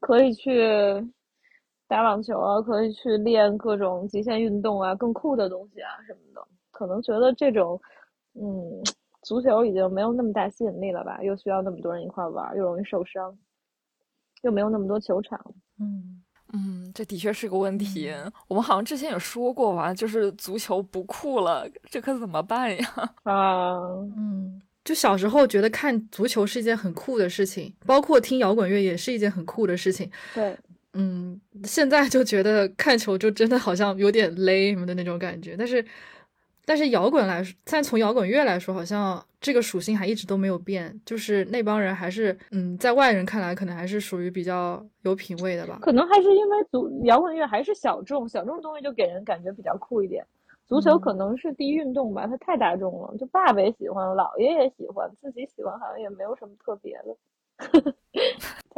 [0.00, 0.62] 可以去
[1.86, 6.46] 打网球啊，可以去练各种极限运动啊，更酷的东西啊什么的。
[6.70, 7.80] 可能觉得这种，
[8.34, 8.82] 嗯，
[9.22, 11.22] 足球已经没有那么大吸引力了吧？
[11.22, 13.36] 又需要那么多人一块玩，又容易受伤，
[14.42, 15.40] 又没有那么多球场。
[15.80, 18.12] 嗯嗯，这的确是个问题。
[18.46, 22.88] 我们好像之前也说过吧，就是足球不酷了，这可怎么办呀？
[23.24, 23.76] 啊，
[24.16, 30.10] 嗯，就小时候觉得看足球是一件很酷的事情，包括听摇滚乐也是一件很酷的事情。
[30.34, 30.56] 对，
[30.94, 35.84] 嗯，现在就觉得看球就真的好像有点勒什么的那种感觉，但是。
[36.68, 45.78] 但是摇滚来说，但从摇滚乐来说，好像这个属性还一直都没有变，就是那帮人还是，嗯，在外人看来，可能还是属于比较有品位的吧。
[45.80, 50.22] 可能还是因为足摇滚乐还是小众，小众东西就给人感觉比较酷一点。
[50.66, 57.94] 足球可能是第一运动吧，它太大众了，就爸爸也喜欢，姥爷也喜欢，自己喜欢好像也没有什么特别的。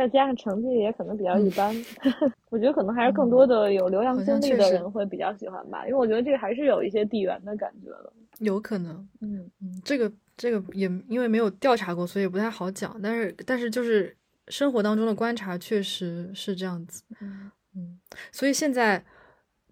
[0.00, 1.76] 再加上成绩也可能比较一般，
[2.48, 8.10] 我觉得可能还是更多的有流量经历的人会比较喜欢吧，因为我觉得这个还是有一些地缘的感觉的。
[8.38, 12.98] 有可能，嗯嗯，这个这个也因为没有调查过，所以不太好讲。
[13.02, 14.16] 但是但是就是
[14.48, 18.00] 生活当中的观察确实是这样子，嗯嗯，
[18.32, 19.04] 所以现在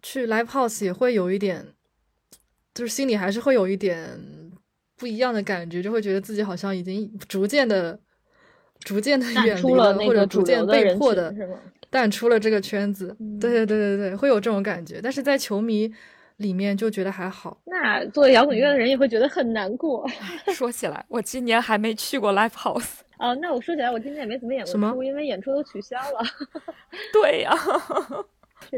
[0.03, 1.65] 去 live house 也会有一点，
[2.75, 4.21] 就是心里还是会有一点
[4.95, 7.99] 不一样的感觉，就会觉得自己好像已经逐渐的。
[8.81, 11.35] 逐渐的远离了，或者逐渐被迫的
[11.91, 13.17] 淡出了这个圈子。
[13.41, 15.01] 对对对对对，会有这种感觉。
[15.03, 15.93] 但是在球迷
[16.37, 17.59] 里面就觉得还好。
[17.65, 20.07] 那做摇滚乐的人也会觉得很难过。
[20.55, 23.01] 说起来，我今年还没去过 live house。
[23.19, 26.21] 哦，那我说起来，我今年也没怎么演过出，因为演出都取消了。
[27.13, 27.53] 对呀。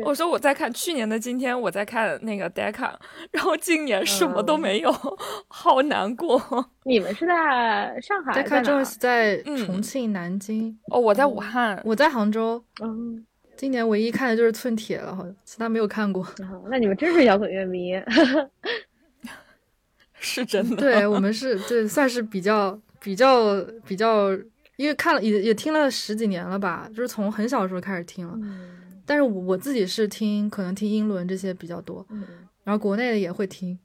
[0.04, 2.92] 我说我在看去年的今天，我在看那个 Decca，
[3.32, 4.92] 然后今年什么都没有，
[5.48, 6.40] 好难过。
[6.84, 10.78] 你们是在上海？Decca Jones 在重庆、南京。
[10.86, 12.62] 哦，我在武汉，我在杭州。
[12.82, 13.24] 嗯，
[13.56, 16.26] 今年唯一看的就是寸铁了，好像其他没有看过。
[16.70, 18.00] 那你们真是摇滚乐迷，
[20.14, 20.76] 是真的。
[20.76, 24.30] 对我们是，对算是比较比较比较，
[24.76, 28.38] 因为看了也也听了十几年了吧，就是从很小的时候开始听了。
[29.10, 32.06] 但是我我自己是听，可能听英伦这些比较多，
[32.62, 33.76] 然后国内的也会听，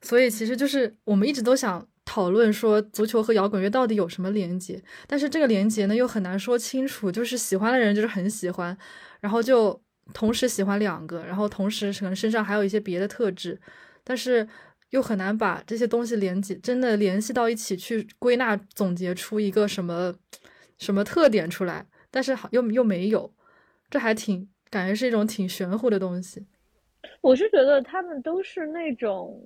[0.00, 8.74] 所以其实就是我们一直都想讨论说足球和摇滚乐到底有什么连接，但是这个连接呢又很难说清楚，就是喜欢的人就是很喜欢，
[9.20, 9.78] 然后就
[10.14, 13.60] 同时喜欢两个，然后同时可能身上还有一些别的特质，
[14.02, 14.48] 但是
[14.88, 20.14] 又很难把这些东西连接真的联系到一起去归纳总结出一个什么
[20.78, 23.34] 什么特点出来，但是好又又没有，
[23.90, 24.48] 这还挺。
[24.70, 26.46] 感觉是一种挺玄乎的东西。
[27.20, 29.42] 我是觉得他们都是那种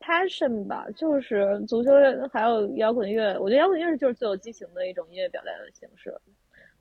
[0.00, 1.90] passion 吧，就是足球
[2.32, 3.38] 还有摇滚乐。
[3.38, 6.14] 我觉得摇滚乐就是最有激情的一种音乐表达的形式。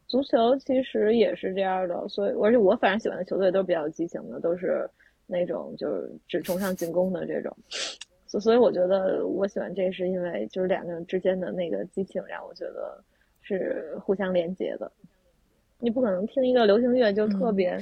[0.07, 4.89] 足球其实也是这样的，所以而且我反正喜欢的球队都是比较激情的，都是
[5.25, 7.53] 那种就是只崇尚进攻的这种。
[8.25, 13.03] 所所以我觉得我喜欢这是因为就是两个人之间的那个激情让我觉得
[13.41, 14.89] 是互相连接的。
[15.79, 17.77] 你不可能听一个流行乐就特别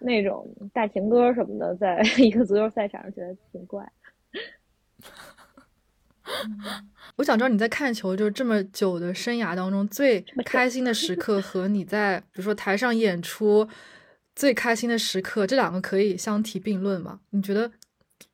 [0.00, 3.86] 那种大情歌什么的，在 一个足球赛场上觉得挺怪。
[7.16, 13.68] 我想知道你在看球就是这么久的生涯当中最开心的时刻 和你在比如说台上演出
[14.34, 17.20] 最开心的时刻，这两个可以相提并论吗？
[17.30, 17.70] 你觉得？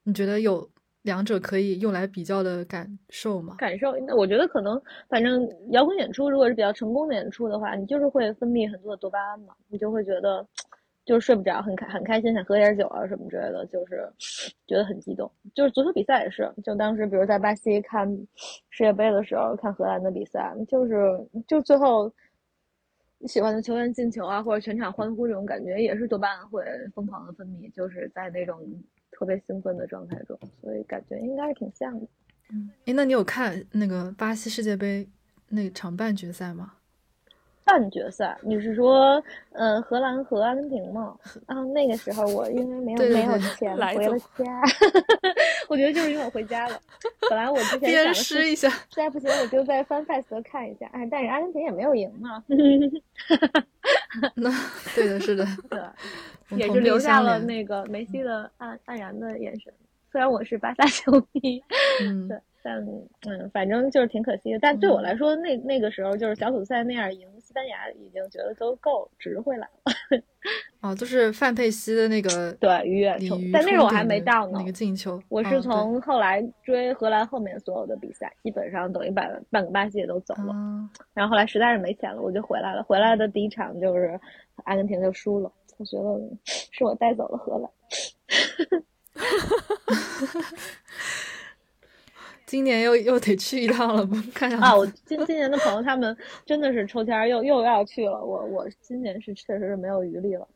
[0.04, 0.70] 你觉得有？
[1.02, 3.54] 两者可以用来比较的感受吗？
[3.58, 10.46] 感受，那我觉得可能，反正摇滚演出如果是比较成功的演出的话，你就是会分泌很多的多巴胺嘛，你就会觉得
[11.06, 14.06] 就是睡不着，很开很开心，想喝点酒啊什么之类的，就是
[14.66, 15.30] 觉得很激动。
[15.54, 18.06] 就是足球比赛也是，就当时比如在巴西看
[18.68, 20.94] 世界杯的时候，看荷兰的比赛，就是
[21.48, 22.12] 就最后
[23.26, 26.62] 喜欢的球员进球啊，或者全场欢呼这种感觉，也是多巴胺会
[26.94, 28.60] 疯狂的分泌，就是在那种。
[29.20, 32.06] 特别兴奋的状态中，所以感觉应该是挺像的。
[32.50, 35.06] 嗯，哎，那你有看那个巴西世界杯
[35.50, 36.72] 那场半决赛吗？
[37.62, 41.14] 半决赛，你是说，呃，荷兰和阿根廷吗？
[41.44, 44.62] 啊，那个时候我因为没有没有钱 回了家，
[45.68, 46.80] 我觉得就是因为我回家了。
[47.28, 50.86] 本来我之前想试一下，实在不行我就在 FanFest 看一下。
[50.92, 52.42] 哎，但是阿根廷也没有赢嘛。
[54.34, 54.50] 那
[54.96, 55.78] 对的，是的，对，
[56.56, 59.72] 也是留下了那个梅西的黯黯然的眼神。
[60.10, 61.62] 虽然我是巴萨球迷，
[62.02, 62.38] 嗯，对。
[62.62, 62.76] 但
[63.26, 64.58] 嗯，反正就是挺可惜的。
[64.58, 70.22] 但对我来说，那那个时候就是小组赛那样赢西班牙，已经觉得都够值回来了。
[70.82, 74.58] 哦，就是范佩西的那个对鱼跃冲，但那种我还没到呢。
[74.58, 80.54] 那个进球，我是从后来追荷兰后面所有的比赛，基本上等于把半个巴西也都走了。
[81.14, 82.82] 然后后来实在是没钱了，我就回来了。
[82.82, 84.20] 回来的第一场就是
[84.64, 85.50] 阿根廷就输了。
[85.80, 87.70] 我觉得是我带走了荷兰。
[92.44, 94.76] 今年又又得去一趟了，不看啊！
[94.76, 96.14] 我今今年的朋友他们
[96.44, 100.46] 真的是抽签又又要去了，我我今年是确实是没有余力了，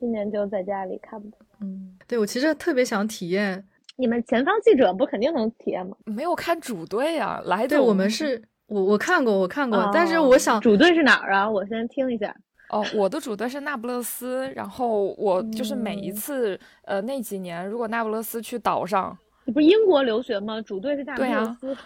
[0.00, 1.38] 今年就在家里看吧。
[1.60, 5.96] 嗯，对我其实特别想体验，你们前方记者不肯定能体验吗？
[6.06, 11.48] 没有看主队啊，来对我们是我我看过我看过，但是我想主队是哪儿啊？
[11.48, 12.34] 我先听一下。
[12.70, 20.60] 哦，我的主队是那不勒斯，然后我就是每一次，呃，那几年如果那不勒斯去岛上，你不是英国留学吗？
[20.60, 21.74] 主队是那不勒斯。
[21.74, 21.76] 对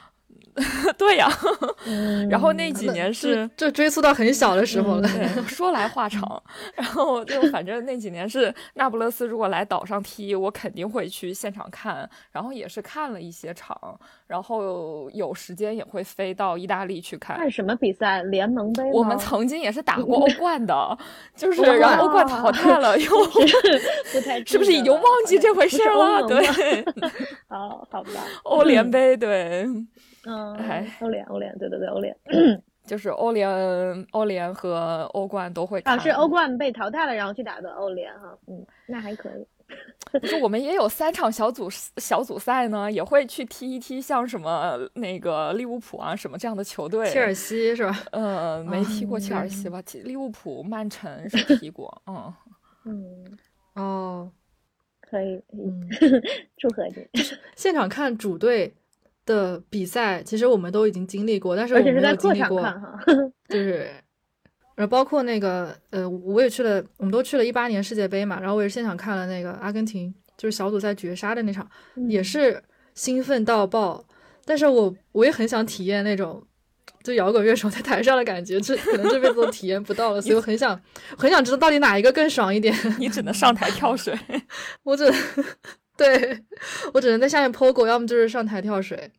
[1.17, 1.29] 呀，
[2.31, 5.09] 然后那几年是这追溯到很小的时候了。
[5.47, 6.43] 说来话长，
[6.75, 12.09] 然后就反正那几年是那不勒斯，如果来岛上踢，我肯定会去现场看。
[12.31, 17.37] 然后也是看了一些场，然后有时间也会飞到意大利去看。
[17.37, 18.23] 看什么比赛？
[18.25, 18.83] 联盟杯？
[18.93, 20.99] 我们曾经也是打过欧冠的，
[21.37, 26.27] 就是然后欧冠淘汰了，又不太是不是已经忘记这回事了？
[26.27, 26.85] 对，
[27.49, 28.11] 好好吧。
[28.45, 29.63] 欧联杯，对。
[29.63, 29.87] 嗯，
[31.01, 32.17] 欧联，欧联，对对对，欧联，
[32.85, 39.47] 就是欧联，欧联和欧冠都会啊，是欧冠被淘汰了，然后去打的欧联哈，嗯，那还可以。
[40.21, 47.09] 不是，我们也有三场小组小组赛呢，也会去踢一踢，像什么那个利物浦啊，什么这样的球队。
[47.09, 47.99] 切尔西是吧？
[48.13, 49.83] 呃，没踢过切尔西吧？
[50.05, 52.35] 利物浦、曼城是 踢过，嗯
[52.85, 53.39] 嗯，
[53.75, 54.31] 哦，
[55.01, 55.89] 可以，嗯，
[56.59, 57.09] 祝贺你。
[57.57, 58.75] 现场看主队。
[59.25, 62.61] 的比赛其实我们都已经经历过，但是我们没有经历过，
[63.49, 63.89] 就是，
[64.75, 71.69] 然后包括那个呃，我也去了，我们都去了一八年世界杯嘛，然后我也是现场看了那个阿根廷，就是小组赛绝杀的那场，
[72.09, 72.63] 也是
[72.95, 74.05] 兴奋到爆。
[74.45, 76.45] 但是我我也很想体验那种
[77.05, 80.81] 就摇滚乐手在台上的感觉，这可能这辈子都体验不到了， 所以我很想
[81.17, 82.75] 很想知道到底哪一个更爽一点。
[82.99, 84.19] 你只能上台跳水，
[84.83, 85.05] 我只。
[86.03, 86.39] 对
[86.95, 89.11] 我只能在下面 POGO，要么就是上台跳水。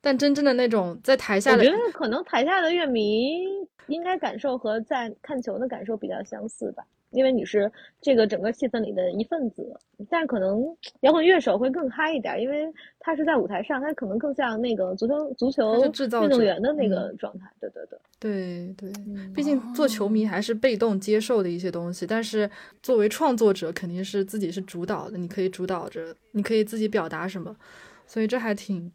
[0.00, 3.42] 但真正的那种在台下的，我觉得可能台下的乐迷
[3.86, 6.84] 应该感受和在看球的感受比较相似吧，
[7.14, 9.74] 因为你是这个整个气氛里的一份子。
[10.10, 10.62] 但可能
[11.00, 12.66] 摇滚乐手会更嗨一点，因为
[12.98, 15.84] 他是在舞台上，他可能更像那个足球足球
[16.22, 17.46] 运动员的那个状态。
[17.60, 18.92] 对对对对对，
[19.34, 22.50] 毕竟做球迷还是被动接受的一些东西，但是
[22.82, 27.56] 作为创作者肯定是自己是主导的，你可以主导着，你可以自己表达什么，
[28.06, 28.92] 所以这还挺。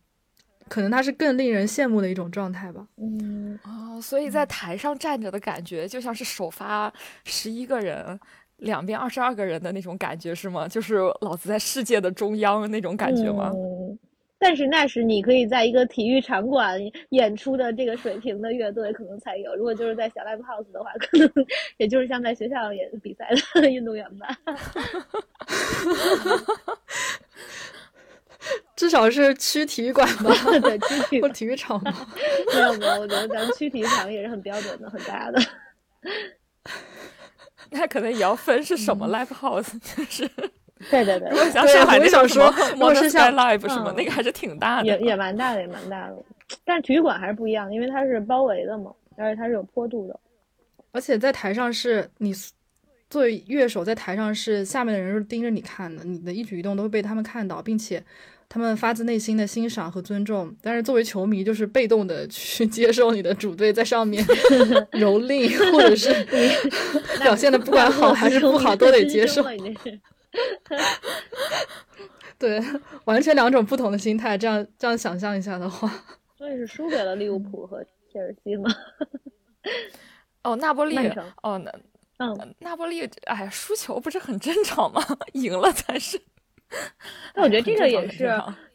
[0.69, 2.86] 可能他是更令人羡慕的一种状态吧。
[2.97, 6.93] 嗯哦，所以在台上站着的感觉，就像是首发
[7.25, 8.17] 十一个人，
[8.58, 10.67] 两边二十二个人的那种感觉，是吗？
[10.67, 13.51] 就是老子在世界的中央那种感觉吗？
[13.53, 13.99] 嗯。
[14.41, 16.79] 但是那是你可以在一个体育场馆
[17.10, 19.53] 演出的这个水平的乐队可能才有。
[19.53, 21.29] 如果就是在小 live house 的话，可能
[21.75, 24.29] 也就是像在学校演比赛的 运动员吧。
[28.75, 31.93] 至少是区体育馆吧， 对，区体 或体育场吧。
[32.54, 35.39] 没有没有，我觉得咱们区体育场也是很标准的，很大的。
[37.71, 40.30] 那可能也要分是什么 live house，就是。
[40.89, 41.30] 对对对。
[41.30, 44.88] 如果像上海那种什么 Modern Sky Live 什么，那个还是挺大的。
[44.88, 46.15] 也也蛮大的，也蛮大的。
[46.63, 50.17] 但是体育馆还是不一样，因为它是包围的嘛，而且它是有坡度的。
[50.93, 52.34] 而且在台上是你
[53.10, 58.04] 作为乐手，在台上是下面的人是盯着你看的，你的一举一动都会被他们看到，并且。
[58.52, 64.26] 他们发自内心的欣赏和尊重，但是作为球迷，就是被动的去接受你的主队在上面
[64.93, 66.12] 蹂躏，或者是
[67.22, 69.43] 表现 的不管好还是不好都得接受。
[72.39, 72.60] 对，
[73.06, 74.36] 完全两种不同的心态。
[74.36, 75.88] 这样这样想象一下的话，
[76.36, 78.67] 所以是输给了利物浦和切尔西吗？
[80.41, 80.98] 哦，那不利，
[81.43, 81.72] 哦，那
[82.19, 85.01] 嗯，那波利，哎，输球不是很正常吗？
[85.34, 86.20] 赢了才是。
[87.34, 88.30] 但我觉得这个也是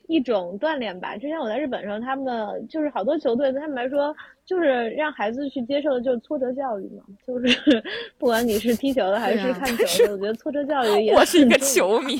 [0.09, 1.17] 一种锻炼吧。
[1.17, 4.15] 之前我在日本时候，他们的就是好多球队对他们来说，
[4.45, 7.05] 就是让孩子去接受的就是挫折教育嘛。
[7.27, 7.83] 就是
[8.19, 11.15] 不管你是踢球的还是看球的，我觉得挫折教育也。
[11.15, 12.19] 我是一个球迷，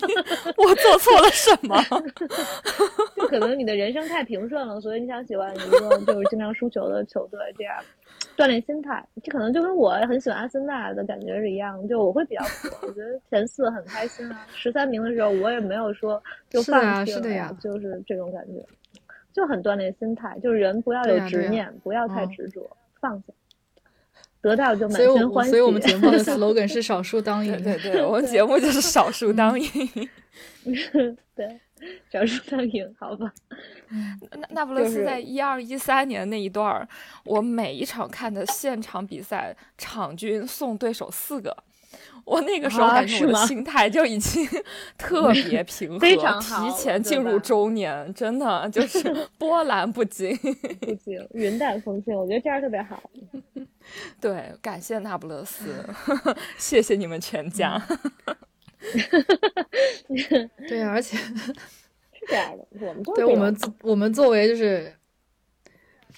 [0.57, 1.77] 我做错了什么？
[3.17, 7.75] 就可能你的人生太平顺了，所以你想喜欢一个就是经常输球的球队这样。
[8.37, 11.87] 锻炼心态，这可能就跟我很喜欢阿森纳的感觉是一样。
[11.87, 12.45] 就我会比较
[12.83, 14.47] 我觉得前四很开心啊。
[14.53, 18.65] 十三名的时候，我也没有说就放弃了，就是这种感觉，
[19.33, 20.37] 就很锻炼心态。
[20.43, 22.69] 就是人不要有执念，不要太执着，
[23.01, 23.33] 放下，
[24.43, 25.51] 得到就满心欢喜。
[25.51, 27.53] 所以我们节目的 slogan 是少数当 赢。
[27.63, 29.69] 对对，我们节目就是少数当赢。
[31.37, 31.61] 对。
[32.11, 33.33] 少数当赢，好吧。
[34.33, 36.89] 那那不勒斯在一二一三年那一段儿，
[37.25, 41.57] 我每一场看的现场比赛，场均送对手四个，
[42.25, 44.47] 我那个时候啊感觉我心态就已经
[44.99, 50.37] 特别平和，非常好提前进入吧中年，真的就是 波澜不惊。
[50.81, 53.03] 不惊，云淡风轻，我觉得这样特别好。
[54.19, 55.85] 对，感谢那不勒斯，
[56.57, 57.81] 谢谢你们全家。
[60.69, 61.53] 对啊，而且是
[62.29, 64.93] 这样的，我们都是对我们我们作为就是，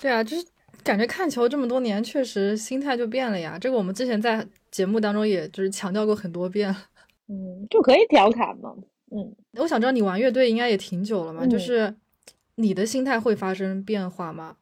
[0.00, 0.44] 对啊，就是
[0.82, 3.58] 感觉看球这么多年，确实心态就变了呀。
[3.58, 6.76] 这个我们之前在节目当中也就是强调过很多遍了。
[7.28, 8.74] 嗯，就可以调侃嘛。
[9.10, 11.94] 嗯，我想知道你玩乐队应该也挺久了嘛，就嗯是
[12.56, 14.56] 你的心态会发生变化吗？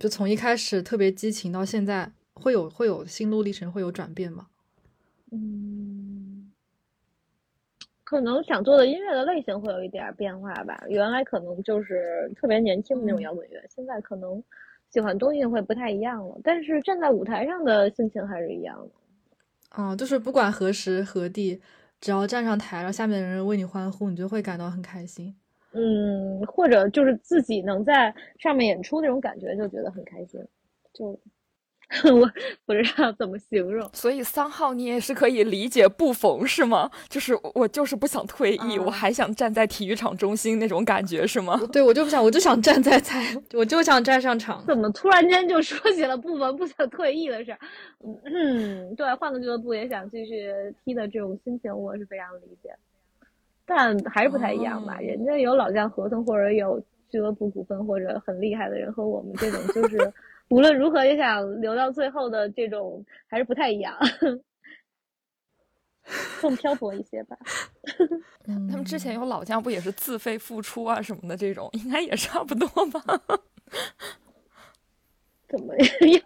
[0.00, 4.48] 就从一开始特别激情到现在，会有会有心路历程，会有转变吗？
[5.30, 6.03] 嗯，
[8.04, 10.84] 可能想做的音乐的类型会有一点儿变化吧。
[10.88, 14.42] 原来可能就是特别年轻的那种嗯摇滚乐，现在可能
[14.90, 16.38] 喜欢东西会不太一样了。
[16.44, 18.90] 但是站在舞台上的心情还是一样的。
[19.70, 21.60] 啊、就是不管何时何地，
[22.00, 25.34] 只要站上台，然后下面的人为你欢呼，你就会感到很开心。
[25.72, 30.40] 嗯，或者就是自己能在上面演出那种感觉，就觉得很开心。
[30.92, 31.18] 就
[32.12, 32.30] 我
[32.66, 33.88] 不知道怎么形容。
[33.92, 36.90] 所以三号你也是可以理解不逢是吗？
[37.08, 41.60] 就是我我就是不想退役，我啊还想站在体育场中心那种感觉是吗？
[41.72, 43.22] 对我就不想，我就想站在在，
[43.52, 44.64] 我就想站上场。
[44.66, 47.58] 怎么突然间就说起了不逢不想退役的事儿？
[48.24, 50.52] 嗯，对，换个俱乐部也想继续
[50.84, 52.70] 踢的这种心情，我是非常理解。
[53.66, 56.78] 但还是不太一样吧，哦人家有老将合同，或者有
[57.10, 59.96] 俱乐部股份，或者很厉害的人，和我们这种就是
[60.48, 63.96] 无论如何也想留到最后的这种，还是不太一样，
[66.40, 67.36] 更漂泊一些吧。
[68.46, 73.02] 嗯他们之前有老将不也是自费付出啊什么的这种，应该也差不多吧？
[75.48, 75.74] 怎么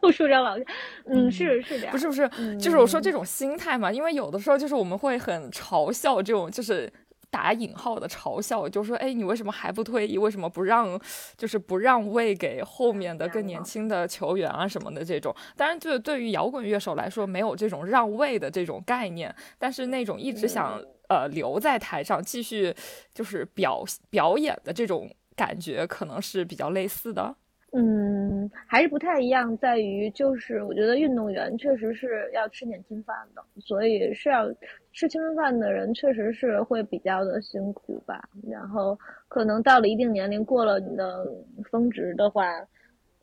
[0.03, 0.67] 又说张老将？
[1.07, 6.91] 嗯，是是这样，不是不是，就是我说这嗯种心态嘛，因为有的时候就是我们会很嘲笑这种，就是
[7.31, 10.17] 打引号的嘲笑，就说哎，你为什么还不退役？
[10.17, 10.99] 为什么不让，
[11.37, 15.35] 就是不让位给后面的更年轻的球员啊什么的这种？
[15.57, 22.75] 当然，就是对于摇滚乐手来说，没有这种让位的这种概念，但是那种一直想呃留在台上继续
[23.15, 27.37] 就是表表演的这种感觉，可能是比较类似的。
[27.73, 34.51] 嗯，还是不太一样，在于就是我觉得运动员确实是要吃年轻饭的，所以是要
[34.93, 38.27] 吃青春饭的人确实是会比较的辛苦吧。
[38.49, 38.99] 然后
[39.29, 41.27] 可能到了一定年龄，过了你的
[41.71, 42.47] 峰值的话，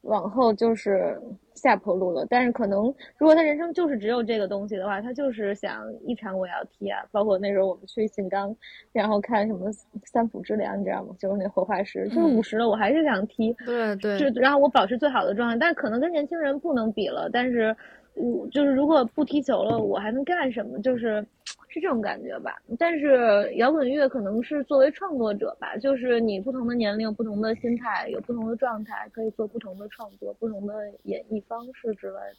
[0.06, 1.20] 往后就是
[1.53, 2.26] 下坡路了。
[2.30, 2.84] 但是可能
[3.18, 7.03] 如果他人生就是只有这个东西的话，他就是想一场我要踢啊。
[7.12, 8.56] 包括那时候我们去信冈，
[8.91, 9.72] 然后看什么
[10.03, 11.16] 三浦之良，你知道吗？
[11.20, 13.53] 就是那活化石，就是嗯五十了，我还是想踢。
[13.66, 17.30] 对对，就，然后我保持最好的状态，但是可能跟年轻人不能比了。
[17.32, 17.76] 但是，
[18.14, 20.80] 我就是如果不踢球了，我还能干什么？
[20.80, 21.26] 就是
[21.76, 22.55] 是这种感觉吧。
[22.80, 30.73] 但是摇滚乐可能是作为创作者吧，就是你不同的年龄、不同的心态、有不同的状态，可以做不同的创作、不同的
[31.03, 32.36] 演绎方式之类的。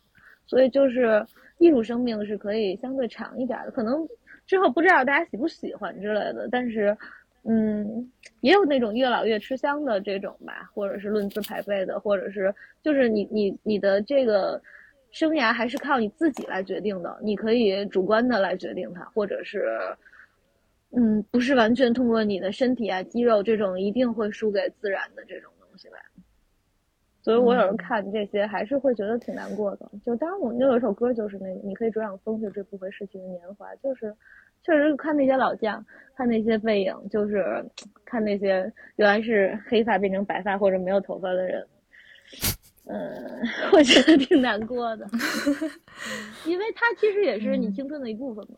[0.47, 1.23] 所以就是
[1.59, 4.09] 艺术生命是可以相对长一点的，可能
[4.47, 6.97] 之后不知道大家喜不喜欢之类的，但是。
[7.49, 8.11] 嗯，
[8.41, 14.61] 也有那种越老越吃香的这种吧，或者是论资排辈的，或者是就是你你你的这个
[15.17, 19.65] 生涯还是靠你自己来决定的，你可以主观的来决定它，或者是
[20.91, 25.97] 嗯，不是完全通过你的身体啊肌肉这种一定会输给自然的这种东西吧。
[27.23, 29.91] 所以我有时候看这些还是会觉得挺难过的。
[30.05, 34.15] 就当然我们就有一首歌就是那个，你可以追上风，就追不回逝去的年华，就是
[34.63, 35.83] 确实看那些老将，
[36.15, 37.65] 看那些背影，就是
[38.05, 41.67] 看那些原来是黑发变成白发或者没有头发的人，
[42.87, 45.71] 嗯， 我觉得挺难过的， 嗯
[46.47, 48.57] 因为他其实也是你青春的一部分嘛。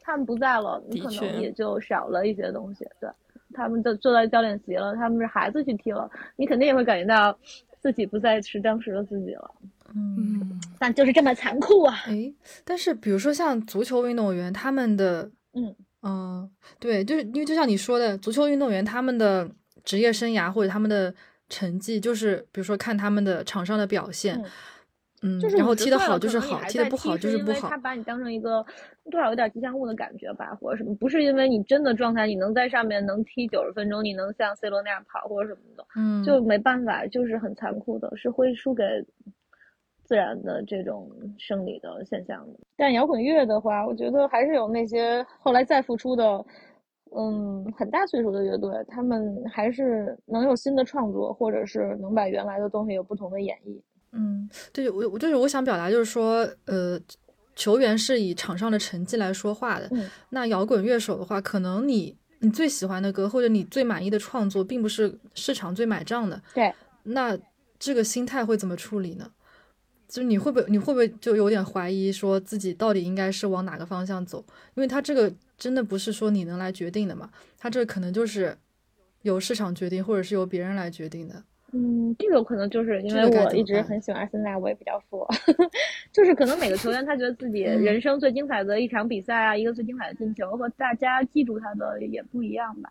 [0.00, 2.82] 他们不在了，你可能也就少了一些东西。
[2.98, 3.10] 对，
[3.52, 7.38] 他们就坐在教练席了，他们是孩子去踢了，你肯定也会感觉到
[7.80, 9.50] 自己不再是当时的自己了。
[9.94, 10.40] 嗯。
[10.40, 11.94] 嗯，但就是这么残酷啊！
[12.06, 19.50] 诶，但是比如说像足球运动员，他们的，嗯嗯、对，就是因为就像你说的，足球运动员他们的
[19.84, 21.14] 职业生涯或者他们的
[21.48, 24.42] 成绩，就是比如说看他们的场上的表现，
[25.22, 28.64] 嗯，就是然后踢得好就是好，踢得不好就是不好他，把你当成一个
[29.10, 38.84] 多少有点吉祥物的感觉吧，或者什么，不是因为你真的状态，你能在上面能踢九十分钟，你能像 C 罗那样跑或者什么的，嗯，就没办法，就是很残酷的，是会输给
[40.04, 42.58] 自然的这种生理的现象的。
[42.76, 46.44] 但摇滚乐的话，我觉得还是有那些后来再复出的，
[47.16, 53.80] 嗯，很大岁数的乐队，他们还是能有新的创作，或者是能把原来的东西有不同的演绎。
[54.12, 56.98] 嗯，对我我就是我想表达就是说，呃，
[57.54, 67.36] 球员是以场上的成绩来说话的，嗯那摇滚乐手的话，可能你你最喜欢的歌或者你最满意的创作，并不是市场最买账的，对，那
[67.78, 69.30] 这个心态会怎么处理呢？
[70.08, 74.42] 就是你会不会你会不会就有点怀疑，说自己到底应该是往哪个方向走？
[74.74, 77.28] 因为他这个真的不是说你能来决定的嘛，
[77.58, 78.56] 他这可能就是
[79.22, 81.42] 由市场决定，或者是由别人来决定的。
[81.72, 85.26] 嗯，这个可能就是因为我一直很喜欢阿森纳，我也比较服，
[86.14, 92.90] 就是可能每个球员他觉得自己嗯人生最精彩的一场比赛啊，一个最精彩的进球和大家记住他的也不一样吧。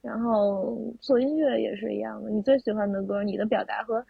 [0.00, 4.02] 然后做音乐也是一样的，你最喜欢的歌，你的表达和，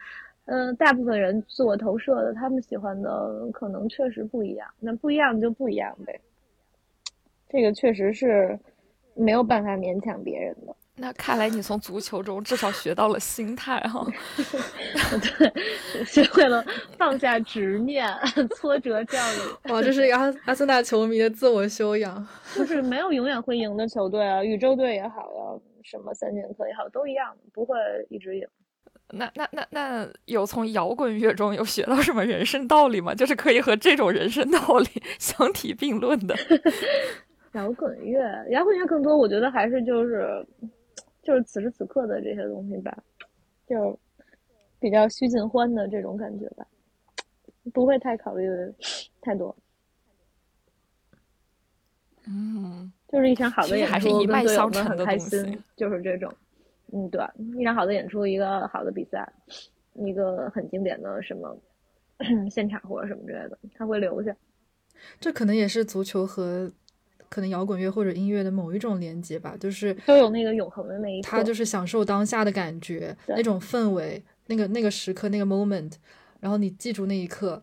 [0.45, 6.21] 嗯、大部分人自我投射的他们喜欢的可能确实不一样，那不一样就不一样呗。
[7.49, 8.57] 这个确实是
[9.15, 10.75] 没有办法勉强别人的。
[11.01, 14.05] 那看来你从足球中至少学到了心态哈、
[15.21, 15.49] 对，
[16.03, 16.61] 学会了
[16.97, 18.05] 放下执念，
[18.57, 22.27] 挫折教育，哇，这是阿阿森纳球迷的自我修养。
[22.53, 27.77] 就是没有永远会赢的球队啊，宇宙队也好呀、什么三剑客也好，都一样，不会
[28.09, 28.45] 一直赢。
[29.11, 33.15] 那那那那有从摇滚乐中有学到什么人生道理吗？
[33.15, 34.87] 就是可以和这种人生道理
[35.17, 36.35] 相提并论的。
[37.53, 40.45] 摇滚乐，摇滚乐更多，我觉得还是就是
[41.23, 42.95] 就是此时此刻的这些东西吧，
[43.67, 43.97] 就
[44.79, 46.65] 比较虚尽欢的这种感觉吧，
[47.73, 48.47] 不会太考虑
[49.21, 49.55] 太多。
[52.27, 56.31] 嗯，就是一场好的演出，跟一脉队友们很相承的开心，就是这种。
[56.91, 57.21] 嗯，对，
[57.59, 59.27] 一场好的演出，一个好的比赛，
[59.93, 61.57] 一个很经典的什么
[62.51, 64.35] 现场或者什么之类的，他会留下。
[65.19, 66.71] 这可能也是足球和
[67.29, 71.29] 可能摇滚乐或者音乐的某一种连接吧，就是都有那个永恒的那一刻。
[71.29, 75.93] 他就是享受当下的感觉，那种氛围，那个那个时刻，那个 moment，
[76.39, 77.61] 然后你记住那一刻，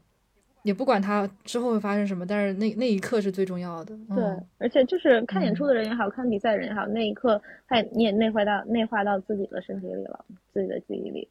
[0.62, 3.96] 也不管它之后会发生什么，但是那那一刻是最重要的。
[4.08, 11.28] 对嗯，而且就是看演出的人也好，看比赛的人也好，那一刻他也你也内化到内化到自己的身体里了，自己的记忆里，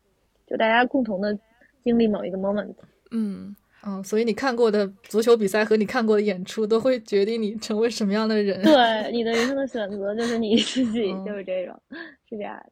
[0.47, 1.37] 就大家共同的
[1.83, 2.73] 经历某一个 moment。
[3.11, 3.55] 嗯，
[3.87, 8.61] 嗯，所以你看过的足球比赛和你看过的演出都会决定你成为什么样的人。
[8.63, 11.79] 对，你的人生的选择就是你自己，嗯就是这种，
[12.27, 12.71] 是这样的，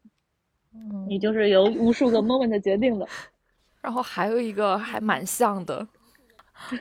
[0.73, 3.07] 嗯你就是由无数个 moment 决定的。
[3.79, 5.87] 然后还有一个还蛮像的，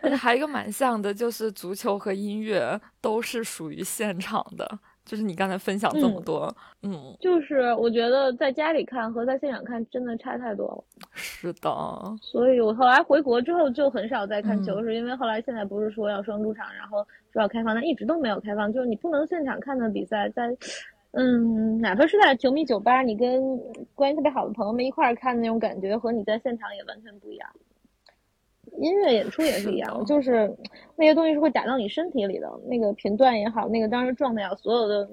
[0.01, 4.79] 而且还有一个蛮像的，就是足球和音乐都是属于现场的。
[5.05, 11.71] 就是你刚才分享这么嗯多，嗯，就是我觉得在家里看和在现场看真的差太多了，是的，
[12.21, 14.85] 所以我后来回国之后就很少再看球，嗯。
[14.85, 20.57] 是因为后来现在不是说要双主场，然后说要开放，但一直都没有开放，就是你不能现场看的比赛，在
[21.13, 23.43] 嗯，哪怕是在球迷酒吧，你跟
[23.95, 27.49] 关系特别好的朋友们一块儿看那种感觉，和你在现场也完全不一样。
[28.79, 30.57] 音乐演出也是一样，是就是
[30.97, 35.09] 那些东西是会打到你身体里的，那个频段也好，那个当时状态啊，所有的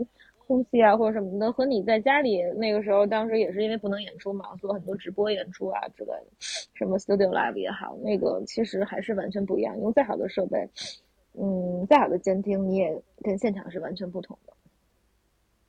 [0.47, 6.25] 空气啊或者什么的，和你在家里那个时候，当时也是因为不能演出嘛，做很多直播演出啊之类的，
[6.73, 9.79] 什么 studio live 也好，那个其实还是完全不一样。
[9.79, 10.67] 用再好的设备，
[11.39, 14.53] 嗯，再好的监听，你也跟现场是完全不同的，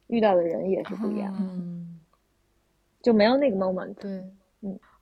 [0.06, 2.00] 遇到的人也是不一样，嗯嗯，
[3.02, 3.92] 就没有那个 moment。
[3.94, 4.22] 对，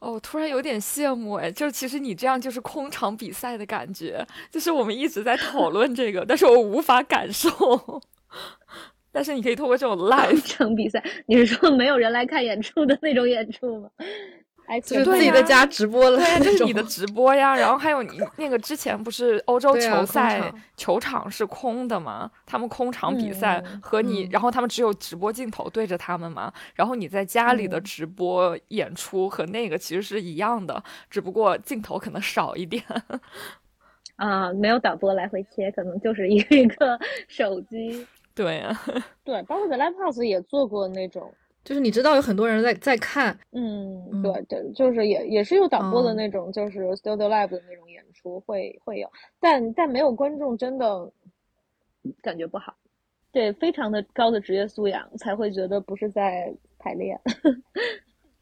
[0.01, 7.51] 哦，我突然有点羡慕哎，就是其实你这样就是空场比赛的感觉，就是我们一直在讨论这个，但是我无法感受。
[9.11, 13.89] 但是你可以通过这种 live，场比赛，你是说没有人来看演出的那种演出吗？
[14.69, 16.45] 哎，就是自己在家直播了对。
[16.45, 17.57] 这是你的直播呀。
[17.57, 22.31] 然后还有你那个之前不是欧洲球赛、场球场是空的吗？
[22.45, 26.53] 他们空场比赛嗯和你，嗯然后他们只有直播镜头对着他们嘛。
[26.75, 32.85] 然后你在家里的嗯直播演出和那个其实是一样的，只不过镜头可能少一点。
[34.17, 36.99] 啊，没有导播来回切，可能就是一个一个
[37.29, 38.07] 手机。
[38.35, 38.81] 对呀，
[39.25, 41.33] 对，包括在 Live House 也做过那种，
[41.69, 44.23] 就是你知道有很多人在在看，嗯，嗯。
[44.23, 51.13] 对对，就是也也是有导播的哦那种，就是 Studio Live 的那种演出会会有，但但没有观众真的
[52.23, 52.75] 感觉不好，
[53.33, 57.21] 对，非常的高的职业素养才会觉得不是在排练。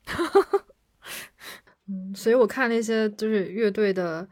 [1.90, 4.22] 嗯，所以我看那些就是乐队的，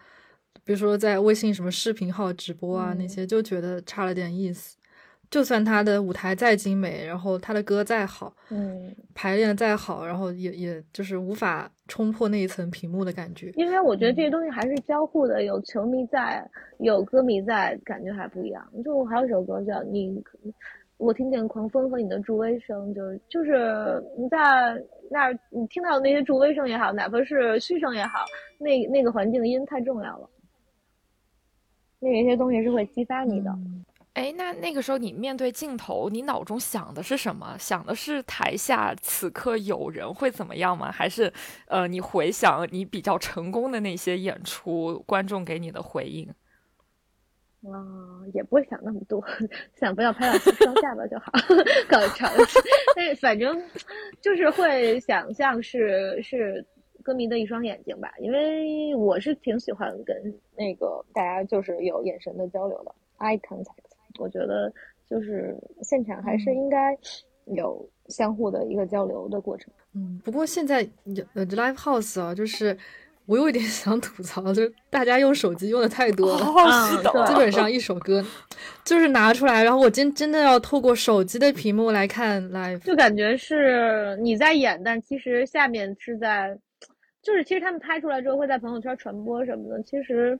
[0.63, 3.09] 比如说在微信什么视频号直播啊、那嗯。
[3.09, 4.77] 些，就觉得差了点意思。
[5.35, 13.51] 就算他的舞台再精美，然后他的歌再好，嗯，排练的再好，然后也也就是无法冲破那一层屏幕的感觉。
[13.57, 18.65] 因为我觉得这些东西还是交互的，有球迷在，有歌迷在，感觉还不一样。
[18.85, 20.23] 就还有一首歌叫你，
[20.99, 24.81] 我听见狂风和你的助威声，就是就是你在
[25.11, 28.25] 那儿你听到那些助威声也好，哪怕是嘘声也好，
[28.57, 30.31] 那那个环境的音太重要了。
[31.99, 33.53] 那有一些东西是会激发你的。
[34.15, 37.57] 哎，那那个时候你面对镜头，你脑中想的是什么？
[37.59, 40.91] 想的是台下此刻有人会怎么样吗？
[40.91, 41.33] 还是，
[41.67, 46.33] 呃，你回想你比较成功的那些演出，观众给你的回应？
[47.65, 49.21] 啊，也不会想那么多，
[49.81, 51.33] 想不要拍到双下巴就好，
[51.89, 52.61] 搞尝试。
[52.95, 53.61] 但是反正
[54.21, 56.65] 就是会想象是是
[57.03, 60.17] 歌迷的一双眼睛吧，因为我是挺喜欢跟
[60.57, 63.94] 那个大家就是有眼神的交流的，eye contact。
[64.19, 64.73] 我觉得
[65.09, 66.97] 就是现场还是应该
[67.47, 69.73] 有相互的一个交流的过程。
[69.95, 70.87] 嗯，不过现在
[71.35, 72.77] 呃，live house 啊，就是
[73.27, 78.25] 我有一点 想吐槽，就是大家用手机用的太多了，基本上一首歌
[78.85, 86.59] 就是拿出来，然后我真真的要透过手机的屏幕来看 live，就感觉是你在演，但其实下面是在，
[87.23, 90.39] 就是其实他们拍出来之后会在朋友圈传播什么的，其实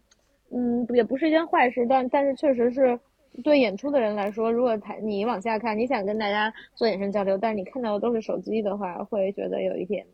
[0.51, 2.99] 嗯也不是一件坏事，但但是确实是。
[3.43, 10.07] 对演出的人来说，如果台你往下看，你想跟大家做眼神交流，但是你看到的都是手机的话，会觉得有一点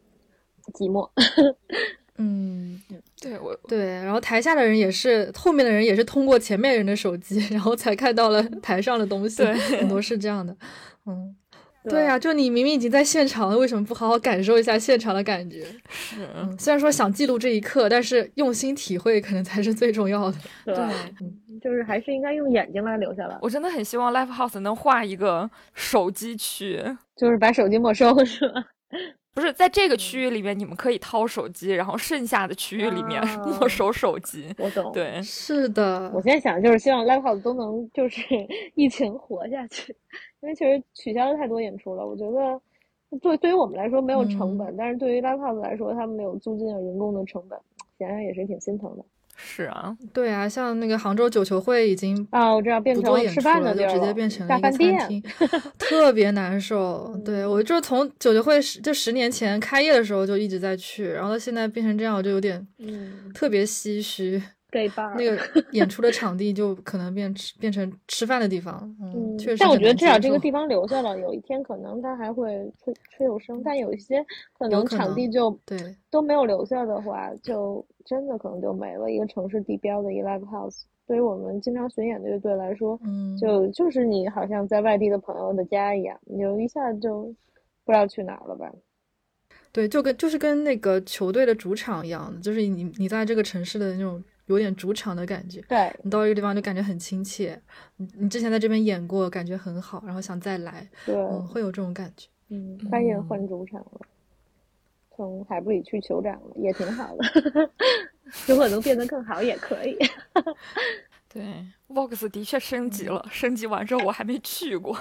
[0.73, 1.09] 寂寞。
[2.23, 2.81] 嗯，
[3.21, 9.43] 对我对，然后台下的人也是，后面的人也是通过前面人的手机，然后才看到了台上的东西，
[9.79, 10.55] 很多是这样的。
[11.07, 11.35] 嗯，
[11.89, 15.64] 对呀，就你明明已经在现场了，为什么不好好感受一下现场的感觉？
[15.89, 16.16] 是，
[16.59, 20.39] 虽然说想记录这一刻，但是用心体会可能才是最重要的。
[20.64, 20.74] 对。
[21.61, 23.37] 就是还是应该用眼睛来留下来。
[23.43, 26.83] 我真的很希望 Live House 能画一个手机区，
[27.16, 28.64] 就是把手机没收，是吧？
[29.35, 33.22] 不是，在这个区域里面你们可以掏手机，然后剩下的区域里面
[33.61, 34.47] 没收手机。
[34.59, 34.91] 我懂。
[34.93, 36.11] 对，是的。
[36.14, 38.22] 我现在想就是希望 Live House 都能就是
[38.74, 39.95] 疫情活下去，
[40.43, 42.07] 因为其实取消了太多演出了。
[42.07, 42.61] 我觉得
[43.20, 47.59] 对对于我们来说没有成本，但是对于 Live House 来说，他们有租金有、人工的成本，
[47.99, 49.05] 想想也是挺心疼的。
[49.43, 55.22] 是啊，对啊，像那个杭州九球会已经啊，我知道变成吃饭的就直接变成了一个餐厅，
[55.78, 57.11] 特别难受。
[57.24, 64.43] 对我就是从九球会十就十年前开业的时候就一直在去，然后到现在变成这样，我就有点嗯特别唏嘘。
[64.71, 69.57] Gay bar 那个演出的场地就可能变吃变成吃饭的地方，嗯，确实。
[69.59, 73.62] 但我觉得至少这个地方留下了，有一天可能它还会吹吹有声。
[73.64, 74.25] 但有一些
[74.59, 75.79] 可能场地就对
[76.11, 79.11] 都没有留下的话，就真的可能就没了。
[79.11, 87.25] 一个城市地标的一个 live house，对于我们经常巡演的乐队来说，嗯，就就是你好像在外地的朋友的家一样，你就一下就
[87.85, 88.73] 不知道去哪儿了吧？
[89.73, 94.23] 对，就跟就是跟那个球队的主场一样的，就是你你在这个城市的那种。
[94.51, 97.61] 有点主场的感觉，对你到一个地方就感觉很亲切。
[97.97, 101.15] 你你之前在这边演过，感觉很好，然后想再来，对，
[101.49, 102.29] 会有这种感觉。
[102.49, 104.01] 嗯，发现换主场了，
[105.17, 107.71] 从海布里去酋长了，也挺好的。
[108.47, 109.97] 如果能变得更好，也可以。
[111.33, 114.97] 对，Vox 的确升级了，升级完之后我还没去过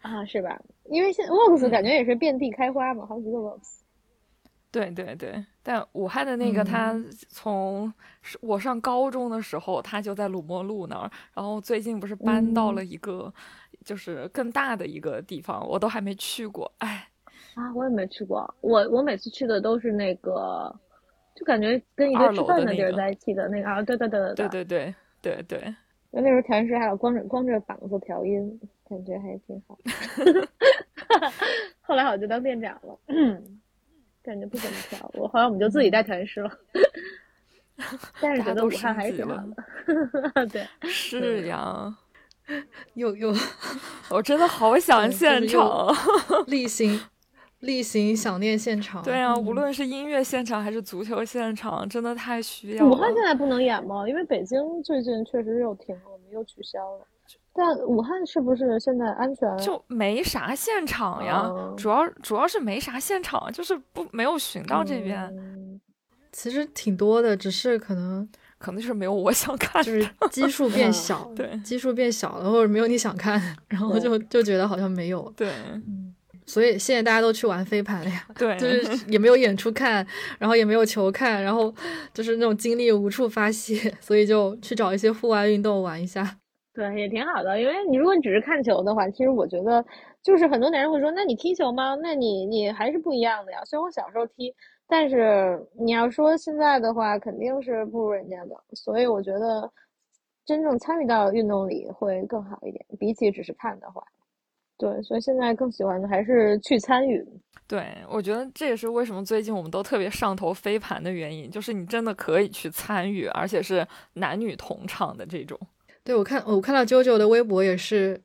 [0.00, 0.60] 啊，是吧？
[0.88, 3.81] 因为现 Vox 感觉也是遍地开花嘛，好几个 Vox。
[4.72, 6.98] 对对对，但武汉的那个，他
[7.28, 7.92] 从
[8.40, 13.32] 我上高中的时候，他就在鲁墨路那儿，然后最近不是搬到了一个，
[13.84, 17.06] 就是更大的一个地方，我都还没去过，哎，
[17.54, 20.74] 啊，我也没去过，我我每次去的都是那个，
[21.36, 25.74] 就感觉跟一个吃饭的地儿在一起的那个啊，对对对对对对对对对，
[26.10, 28.58] 那时候调音师还有光着光着膀子调音，
[28.88, 29.78] 感觉还挺好，
[31.82, 32.98] 后来我就当店长了。
[34.22, 36.50] 感觉不怎么调，我后来我们就自己带调音师了。
[38.20, 39.34] 但是觉得武汉还是挺好
[40.34, 40.46] 的。
[40.46, 41.92] 对，是呀，
[42.94, 43.34] 又又，
[44.10, 45.92] 我真的好想现场，
[46.46, 47.00] 例行
[47.60, 49.02] 例行想念现场。
[49.02, 52.86] 对啊，无论是音乐现场还是足球现场，真的太需要。
[52.86, 54.06] 武汉现在不能演吗？
[54.08, 57.06] 因为北京最近确实又停了，我们又取消了。
[57.54, 59.58] 但武汉是不是现在安全？
[59.58, 65.30] 就没啥现场呀，主要主要是没啥现场，就是不没有巡到这边。
[66.32, 68.26] 其实挺多的，只是可能
[68.58, 73.38] 可能就是没有我想看，就是基数变小，对，基数变小了，或者没有你想看，
[73.68, 75.30] 然后就就觉得好像没有。
[75.36, 75.52] 对，
[76.46, 78.26] 所以现在大家都去玩飞盘了呀。
[78.34, 80.06] 对，就是 也没有演出看，
[80.38, 81.70] 然后也没有球看，然后
[82.14, 86.38] 就是那种精力无处发泄，所以就去找一些户外运动玩一下。
[86.74, 89.84] 对，也挺好的，因为你如果你只是看球的话，其实我觉得
[90.22, 91.94] 就是很多男人会说，那你踢球吗？
[91.96, 93.62] 那你你还是不一样的呀。
[93.66, 94.54] 虽然我小时候踢，
[94.88, 98.56] 但是你要说现在的话，肯定是不如人家的。
[98.72, 99.70] 所以我觉得
[100.46, 104.02] 真正参与到运动里会更好一点，比起只是看的话。
[104.78, 107.22] 对，所以现在更喜欢的还是去参与。
[107.68, 115.58] 对，我觉得这也是为什么最近我们都特别上头飞盘的原因，就是你真的可以去参与，而且是男女同场的这种。
[116.04, 118.20] 对我看，我看到啾啾的微博也是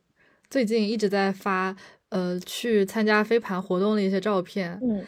[0.50, 1.74] 最近一直在发，
[2.10, 5.06] 呃，去参加飞盘活动的一些照片，嗯，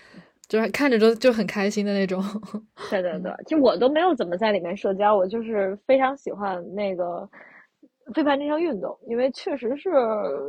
[0.48, 2.22] 就是看着都就很开心的那种。
[2.90, 7.28] 对对对，其实我都没有怎么在里面社交，我就是非常喜欢那个
[8.14, 9.90] 飞盘这项运动，因为确实是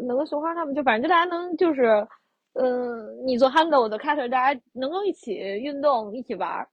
[0.07, 2.07] 能跟熊花他们就反正就大家能就是。
[2.53, 6.67] 嗯，你做 handle 的 cutter，大家能够一起运动，一起玩儿。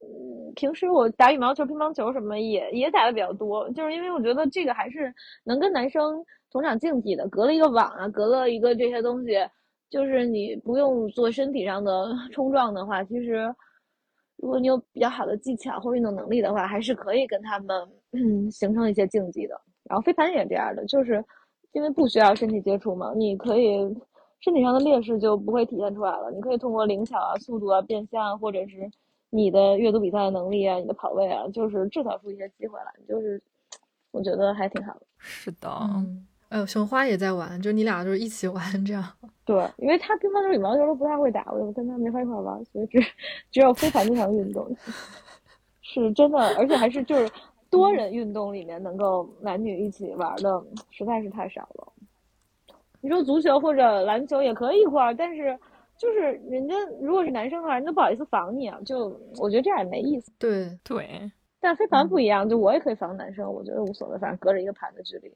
[0.00, 5.12] 嗯，平时我打羽毛球、乒乓球什么也也打的比较多，就是因为我觉得这个还是
[5.44, 9.32] 能跟男生同场竞技的，隔了一个网啊，隔了一个这些东西，
[9.90, 13.52] 就是你不用做身体上的 冲撞的话，其实
[14.36, 19.60] 如果你有比较好的技巧或运动能力的话，还是可以跟他们嗯 形成一些竞技的。
[19.84, 21.24] 然后飞盘也这样的，就是
[21.72, 23.78] 因为不需要身体接触嘛，你可以。
[24.40, 26.30] 身体上的劣势就不会体现出来了。
[26.30, 28.88] 你可以通过灵巧啊、速度啊、变向，或者是
[29.30, 32.92] 你的阅读比赛的能力啊、你的跑位啊，就是制造出一些机会来。
[33.08, 33.40] 就是
[34.10, 35.02] 我觉得还挺好的。
[35.18, 39.04] 是的，嗯，呃，熊花也在玩，就你俩就是一起玩这样。
[39.44, 42.98] 对，因为他乒乓球、羽毛球都不太会打，我就跟他没法一块玩，所以只
[43.50, 44.74] 只有飞盘这项运动
[45.82, 47.30] 是真的，而且还是就是
[47.70, 51.92] 多人运动里面能够男女一起玩的，实在是太少了。
[53.00, 55.58] 你说足球或者篮球也可以一块儿，但是
[55.98, 58.78] 就是人家如果是男生的话，人家不好意思防你啊。
[58.84, 60.30] 就我觉得这样也没意思。
[60.38, 61.30] 对对，
[61.60, 65.30] 但非凡不一样，就我也可以防男生，我觉得无所谓，反正隔着一个盘的距离，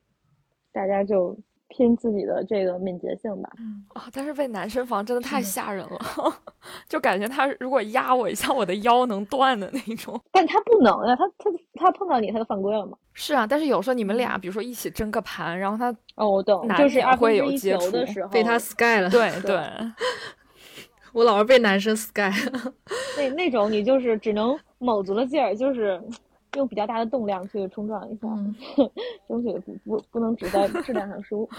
[0.72, 1.36] 大家就
[1.68, 3.50] 拼自己的这个敏捷性吧。
[3.94, 5.98] 啊，但是被男生防真的太吓人了，
[6.88, 10.20] 就感觉他如果压我一下，我的腰能断的那种。
[10.30, 12.96] 但他不能呀，他他他碰到你，他就犯规了嘛。
[13.14, 19.10] 是啊，但是有时候你们俩，比如说一起争个盘，然后他哦，我懂，就是二会分之一有接触球的时候被他 sky 了。
[19.10, 19.60] 对对，
[21.12, 22.30] 我老是被男生 sky。
[23.16, 26.00] 那那种你就是只能卯足了劲儿，就是
[26.56, 28.54] 用比较大的动量去冲撞一下， 嗯
[29.28, 31.48] 争取不不不能只在质量上输。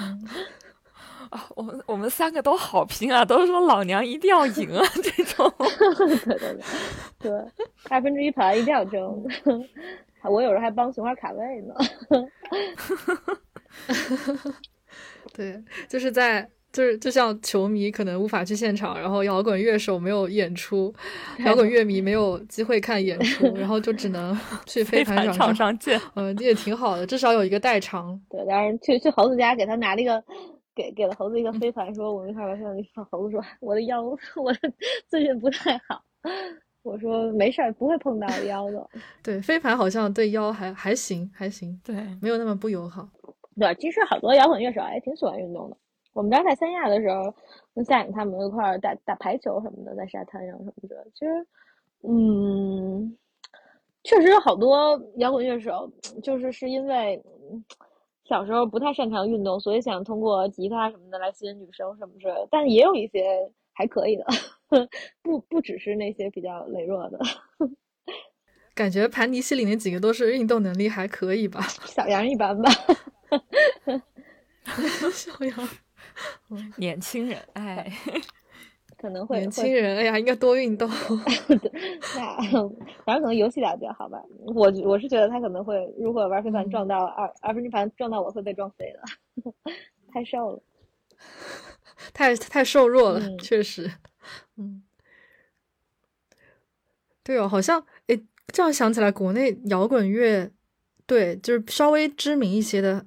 [1.29, 5.51] 啊，我们我们三个都好拼啊，都是说老娘一定要赢啊这种。
[5.57, 6.59] 对对对
[7.19, 7.31] 对，
[7.89, 9.23] 二分之一盘一定要争。
[10.23, 11.73] 我有时候还帮熊花卡位呢。
[15.33, 20.91] 对，就是在就是就像球迷可能无法去现场，然后摇滚乐手没有演出，
[21.45, 26.01] 摇滚乐迷没有机会看演出，然后就只能 去飞盘场飞盘场上见。
[26.15, 28.19] 嗯，这也挺好的，至少有一个代偿。
[28.27, 30.21] 对，当然去去猴子家给他拿了一个，
[30.75, 32.63] 给给了猴子一个飞盘，说我们一块玩飞
[32.95, 33.05] 盘。
[33.11, 34.01] 猴子说我的腰，
[34.35, 34.59] 我的
[35.07, 36.03] 最近不太好。
[36.81, 38.89] 我说没事儿，不会碰到腰的。
[39.21, 43.07] 对，飞盘好像对腰还还行，还行，对，没有那么不友好。
[43.59, 45.77] 对，其实好多摇滚乐手还挺喜欢运动的。
[46.13, 47.33] 我们当时在三亚的时候，
[47.75, 51.05] 跟夏颖他们一块儿打打排球什么的，在沙滩上什么的。
[51.13, 51.47] 其实，
[52.07, 53.17] 嗯，
[54.03, 55.91] 确实有好多摇滚乐手，
[56.21, 57.63] 就是是因为嗯
[58.25, 62.47] 小时候不太擅长运动，所以想通过吉他什么的来吸引女生什么之类的。
[62.49, 64.25] 但也有一些还可以的，
[65.23, 67.19] 不不只是那些比较羸弱的。
[68.75, 71.61] 感觉盘尼西里那几个都是运动能力还可以吧？
[71.85, 72.71] 小杨一般吧。
[75.11, 75.69] 小杨，
[76.77, 77.91] 年轻人， 哎，
[78.97, 80.89] 可能会年轻人，哎呀，应该多运动。
[82.15, 82.35] 那
[83.05, 84.21] 反正可能游戏打的比较好吧。
[84.55, 89.01] 我我是觉得他可能会，如果玩飞盘撞到二二分之盘撞到我会被撞飞的，
[90.11, 90.61] 太瘦了。
[92.13, 93.37] 太太瘦弱了，嗯。
[93.37, 93.89] 确实，
[94.57, 94.83] 嗯，
[97.23, 100.51] 对哦，好像诶，这样想起来，国内摇滚乐，
[101.05, 103.05] 对，就是稍微知名一些的，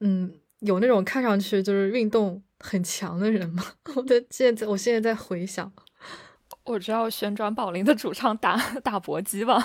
[0.00, 0.34] 嗯，
[0.64, 3.62] 有那种看上去就是运动很强的人吗？
[3.96, 5.70] 我的现在，我现在在回想，
[6.64, 9.56] 我知道旋转保龄的主唱打 打搏击吧？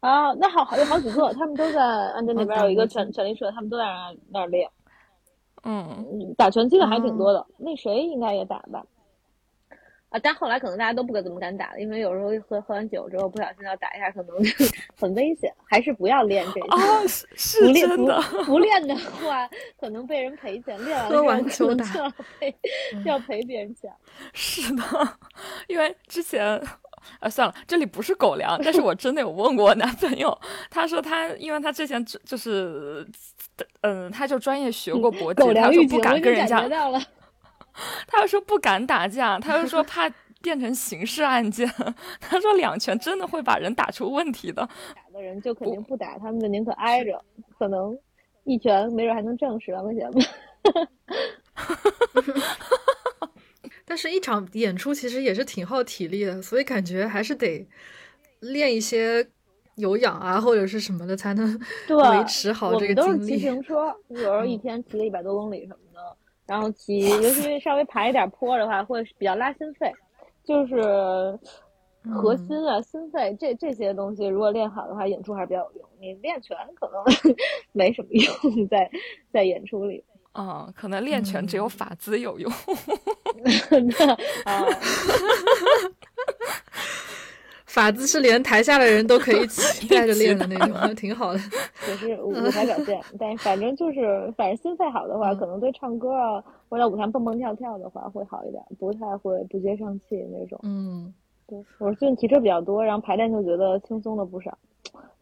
[0.00, 4.70] 啊，那好好有好几个，他们都在安德那哦边有一个打搏拳拳击社，他们都在那儿那练。
[5.64, 8.84] 嗯，嗯打拳击的还挺多的，那谁应该也打吧？
[10.08, 14.36] 啊，但后来可能大家都不敢怎么敢打了，因为有时候喝喝完酒之后不小心要打一下，可能
[14.98, 16.76] 很危险，还是不要练这个。
[16.76, 18.20] 哦，是 不是真的。
[18.44, 19.48] 不练的话，
[19.80, 22.54] 可能被人赔钱；练完喝完了之后就打就要 赔，
[23.04, 23.92] 就要赔别人钱。
[24.32, 24.82] 是的，
[25.66, 26.44] 因为之前，
[27.18, 30.36] 啊，算了，这里不是狗粮，但是我真的有问过我男朋友，
[30.70, 33.04] 他说他，因为他之前只就是，
[33.80, 36.64] 嗯，他就专业学过搏击，他说不敢跟人家。
[38.08, 40.08] 他又说不敢打架，他又说怕
[40.42, 41.68] 变成刑事案件，
[42.20, 44.68] 他说两拳真的会把人打出问题的。
[44.94, 47.22] 打的人就肯定不打，他们就宁可挨着，
[47.58, 47.98] 可能
[48.44, 50.20] 一拳没准还能挣十万块钱吧。
[53.88, 57.66] 但是，一场演出其实也是挺耗体力的，所以感觉还是得
[58.40, 59.26] 练一些
[59.76, 63.30] 有氧啊，或者是什么的，才能对维持好这个我们都是精力。
[63.30, 66.16] 骑自行车，有时候一天骑个一百多公里什么的，
[66.46, 69.92] 然后骑，尤其稍微爬一点坡的话，会比较拉心肺，
[70.44, 70.74] 就是
[72.14, 75.88] 核嗯心啊、心肺这这些东西，如果练好的话，演出还是比较有用。
[75.98, 77.02] 你练拳可能
[77.72, 78.88] 没什么用，在
[79.32, 80.04] 在演出里。
[80.38, 82.52] 嗯，可能练拳只有法姿有用。
[84.44, 84.62] 啊，
[87.76, 91.38] 法子是连台下的人都可以一起 带着练的那种， 挺好的。
[91.86, 100.58] 也是舞舞台表现，但反正就是，反正心态好的话，嗯可能对唱歌啊，或者舞台蹦蹦跳跳的话会好一点，不太会不接上气那种。
[100.62, 101.12] 嗯，
[101.46, 104.56] 对，我最近骑车比较多，然后排练就觉得轻松了不少。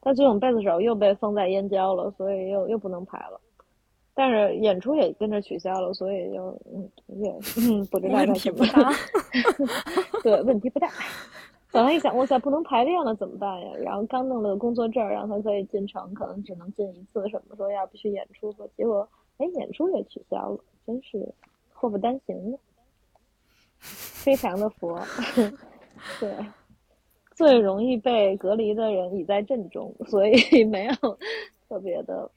[0.00, 3.40] 但最近贝斯手又被封在燕郊了，所以又又不能排了。
[4.14, 8.92] 但是演出也跟着取消了，所以就嗯也嗯不知道问该怎么题不大。
[10.22, 10.88] 对，问题不大。
[11.74, 13.72] 本来一想，哇塞，不能排练了怎么办呀？
[13.82, 18.64] 然后刚弄了个工作证，让他可以进城，可能只能进一次，什么说要不去演出吧。
[18.76, 19.08] 结果，
[19.38, 21.28] 哎，演出也取消了，真是
[21.72, 22.56] 祸不单行呢。
[23.80, 24.98] 非常的佛，
[26.20, 26.32] 对，
[27.34, 30.94] 最容易被隔离的人已在阵中，所以 没有
[31.68, 32.30] 特别的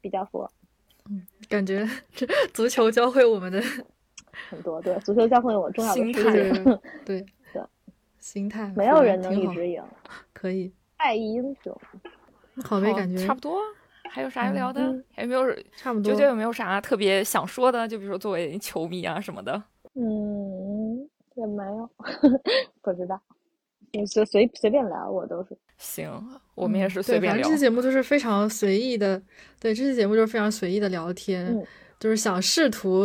[0.00, 0.50] 比较佛
[1.50, 3.60] 感觉这足球教会我们的
[4.48, 4.80] 很多。
[4.80, 7.24] 对，足球教会我重要的事情，对
[8.24, 9.82] 心态，没有人能一直赢，
[10.32, 11.78] 可以，爱意英雄。
[12.64, 13.58] 好呗，感觉差不多。
[14.10, 14.80] 还有啥要聊的？
[14.80, 15.44] 嗯还有没有
[15.76, 16.18] 差不多九。
[16.18, 17.86] 九有没有啥特别想说的？
[17.86, 19.62] 就比如说作为球迷啊什么的。
[19.92, 21.90] 嗯，也没有，
[22.80, 23.20] 不知道，
[23.92, 25.54] 你随随随便聊，我都是。
[25.76, 26.10] 行，
[26.54, 27.56] 我们也是嗯随便聊对反正这。
[27.58, 29.20] 期节目就是非常随意的，
[29.60, 31.62] 对，这期节目就是非常随意的聊天，嗯
[32.00, 33.04] 就是想试图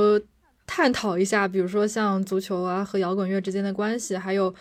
[0.65, 4.53] 探讨一下，比如说像足球啊和摇滚乐之间的关系，还有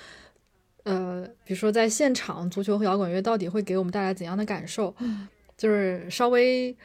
[0.88, 4.94] 呃，比如说在现场足球和摇滚乐到底会给我们带来怎样的感受，
[5.56, 6.76] 就是稍微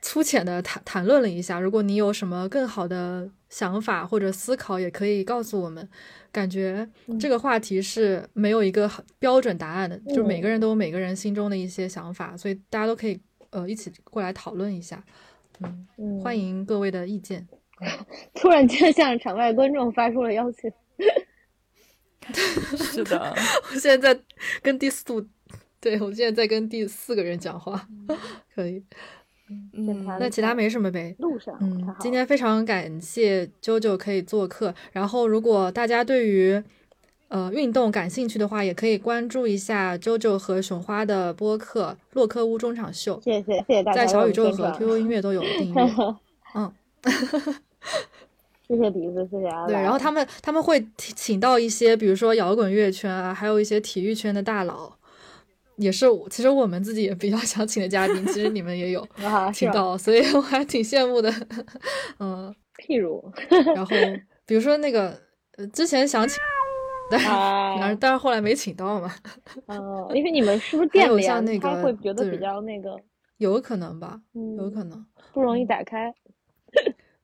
[0.00, 1.60] 粗浅的谈谈论了一下。
[1.60, 5.88] 如果你有什么更好的想法或者思考，也可以告诉我们。
[6.32, 6.88] 感觉
[7.20, 13.20] 这个话题是没有一个很标准答案的，就是每个人都有每个人心中的一些想法，所以大家都可以
[13.50, 15.04] 呃一起过来讨论一下。
[15.60, 16.38] 嗯，嗯，欢。
[16.38, 17.46] 迎各位的意见。
[18.34, 20.72] 突然间向场外观众发出了邀请。
[22.76, 23.34] 是的，
[23.72, 24.20] 我现在在
[24.62, 25.26] 跟第四度，
[25.80, 27.86] 对我现在在跟第四个人讲话，
[28.54, 28.82] 可以。
[29.74, 31.14] 嗯，那其他没什么呗。
[31.18, 34.74] 路上，嗯，今天非常感谢啾啾可以做客。
[34.92, 36.62] 然后，如果大家对于
[37.28, 45.82] 呃运动感兴趣的话，也可以关注一下啾啾和熊花的播客《洛克屋中场秀》，谢谢谢谢大家在小宇宙和 QQ 音乐都有订阅。
[46.54, 46.72] 嗯，
[48.68, 54.90] 谢谢笛子，谢谢阿对，然后他们他们会请请到一些，比如说摇滚乐圈啊，还有一些体育圈的大佬，
[55.76, 59.06] 也是我其实我们自己也比较想请的嘉宾，其实你们也有
[59.52, 61.30] 请到，所以我还挺羡慕的。
[62.18, 63.22] 嗯，譬如
[63.74, 63.94] 然后
[64.46, 65.18] 比如说那个
[65.56, 66.38] 呃之前想请，
[67.10, 69.12] 但是啊，但是但是后来没请到嘛，
[69.66, 72.98] 嗯，因为你们是不是 还有电像那个联他会觉得对比较那个，
[73.38, 75.04] 有可能吧，有嗯，可能。
[75.32, 76.12] 不容易打开，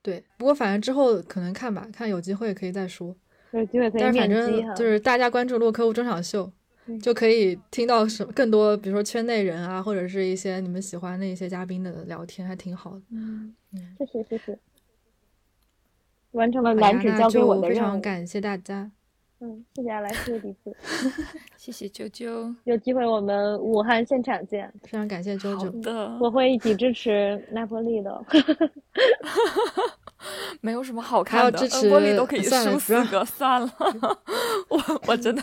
[0.09, 3.14] 对，不过反正之后可能看吧，看有机会可以再说。
[3.50, 4.30] 有机会可以但是反。
[4.30, 6.50] 正就是大家关注洛克屋中场秀
[6.86, 13.02] 嗯，就可以听到什么更多，比如说圈内人啊，或者是一些你们喜欢的一些嘉宾的聊天，还挺好的。
[13.11, 14.59] 嗯嗯，谢谢谢谢，
[16.30, 17.80] 完成了蓝纸交给我非的任务。
[17.80, 18.90] 常感谢大家。
[19.41, 20.76] 嗯，谢谢阿来，谢谢鼻子，
[21.57, 22.53] 谢谢啾啾。
[22.64, 28.20] 有机会我们武汉现场见，非常感谢啾好啾，的，我会一起支持拿破利的。
[30.61, 33.70] 没有什么好看的，呃支持玻璃都可以输四个，算了，
[34.68, 35.43] 我我真的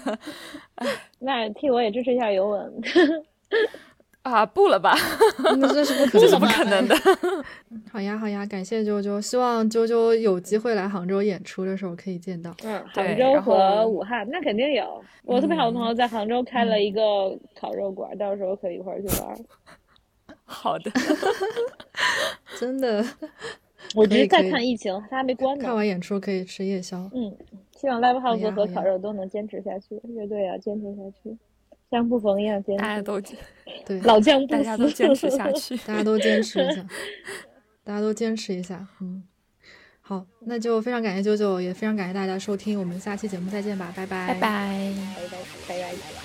[1.19, 2.73] 那替我也支持一下尤文。
[4.25, 4.95] 啊不了吧，
[5.59, 6.55] 那这是不可 这是不能的。
[6.57, 6.95] 可能的。
[7.91, 12.51] 好呀好呀，感谢啾啾，希望啾啾有机会来杭州演出的时候可以见到。
[12.63, 14.99] 嗯，杭州和武汉那肯定有。
[15.23, 19.37] 我特别好的朋友在杭州开嗯了一个烤肉馆，到时候可以一块儿去玩。
[20.43, 20.91] 好的，
[22.59, 23.05] 真的，
[23.95, 25.75] 我只是在看疫情，它还没关呢看。
[25.75, 26.97] 完演出可以吃夜宵。
[27.13, 27.31] 嗯，
[27.75, 31.37] 希望 live house 和烤肉都能坚持下去，乐队啊坚持下去，
[31.95, 33.21] 像不逢一样坚持，大家都
[33.85, 34.53] 对，老将不死。
[34.53, 35.77] 大家都坚持 下去。
[35.77, 36.85] 大家都坚持一下，
[37.83, 39.23] 大家都坚持一下，嗯，
[40.01, 44.93] 好，那就非常感谢九九，也非常感谢大家收听，我们下期节目再见吧，拜拜，拜拜。
[45.15, 45.37] 拜拜
[45.67, 46.24] 拜拜。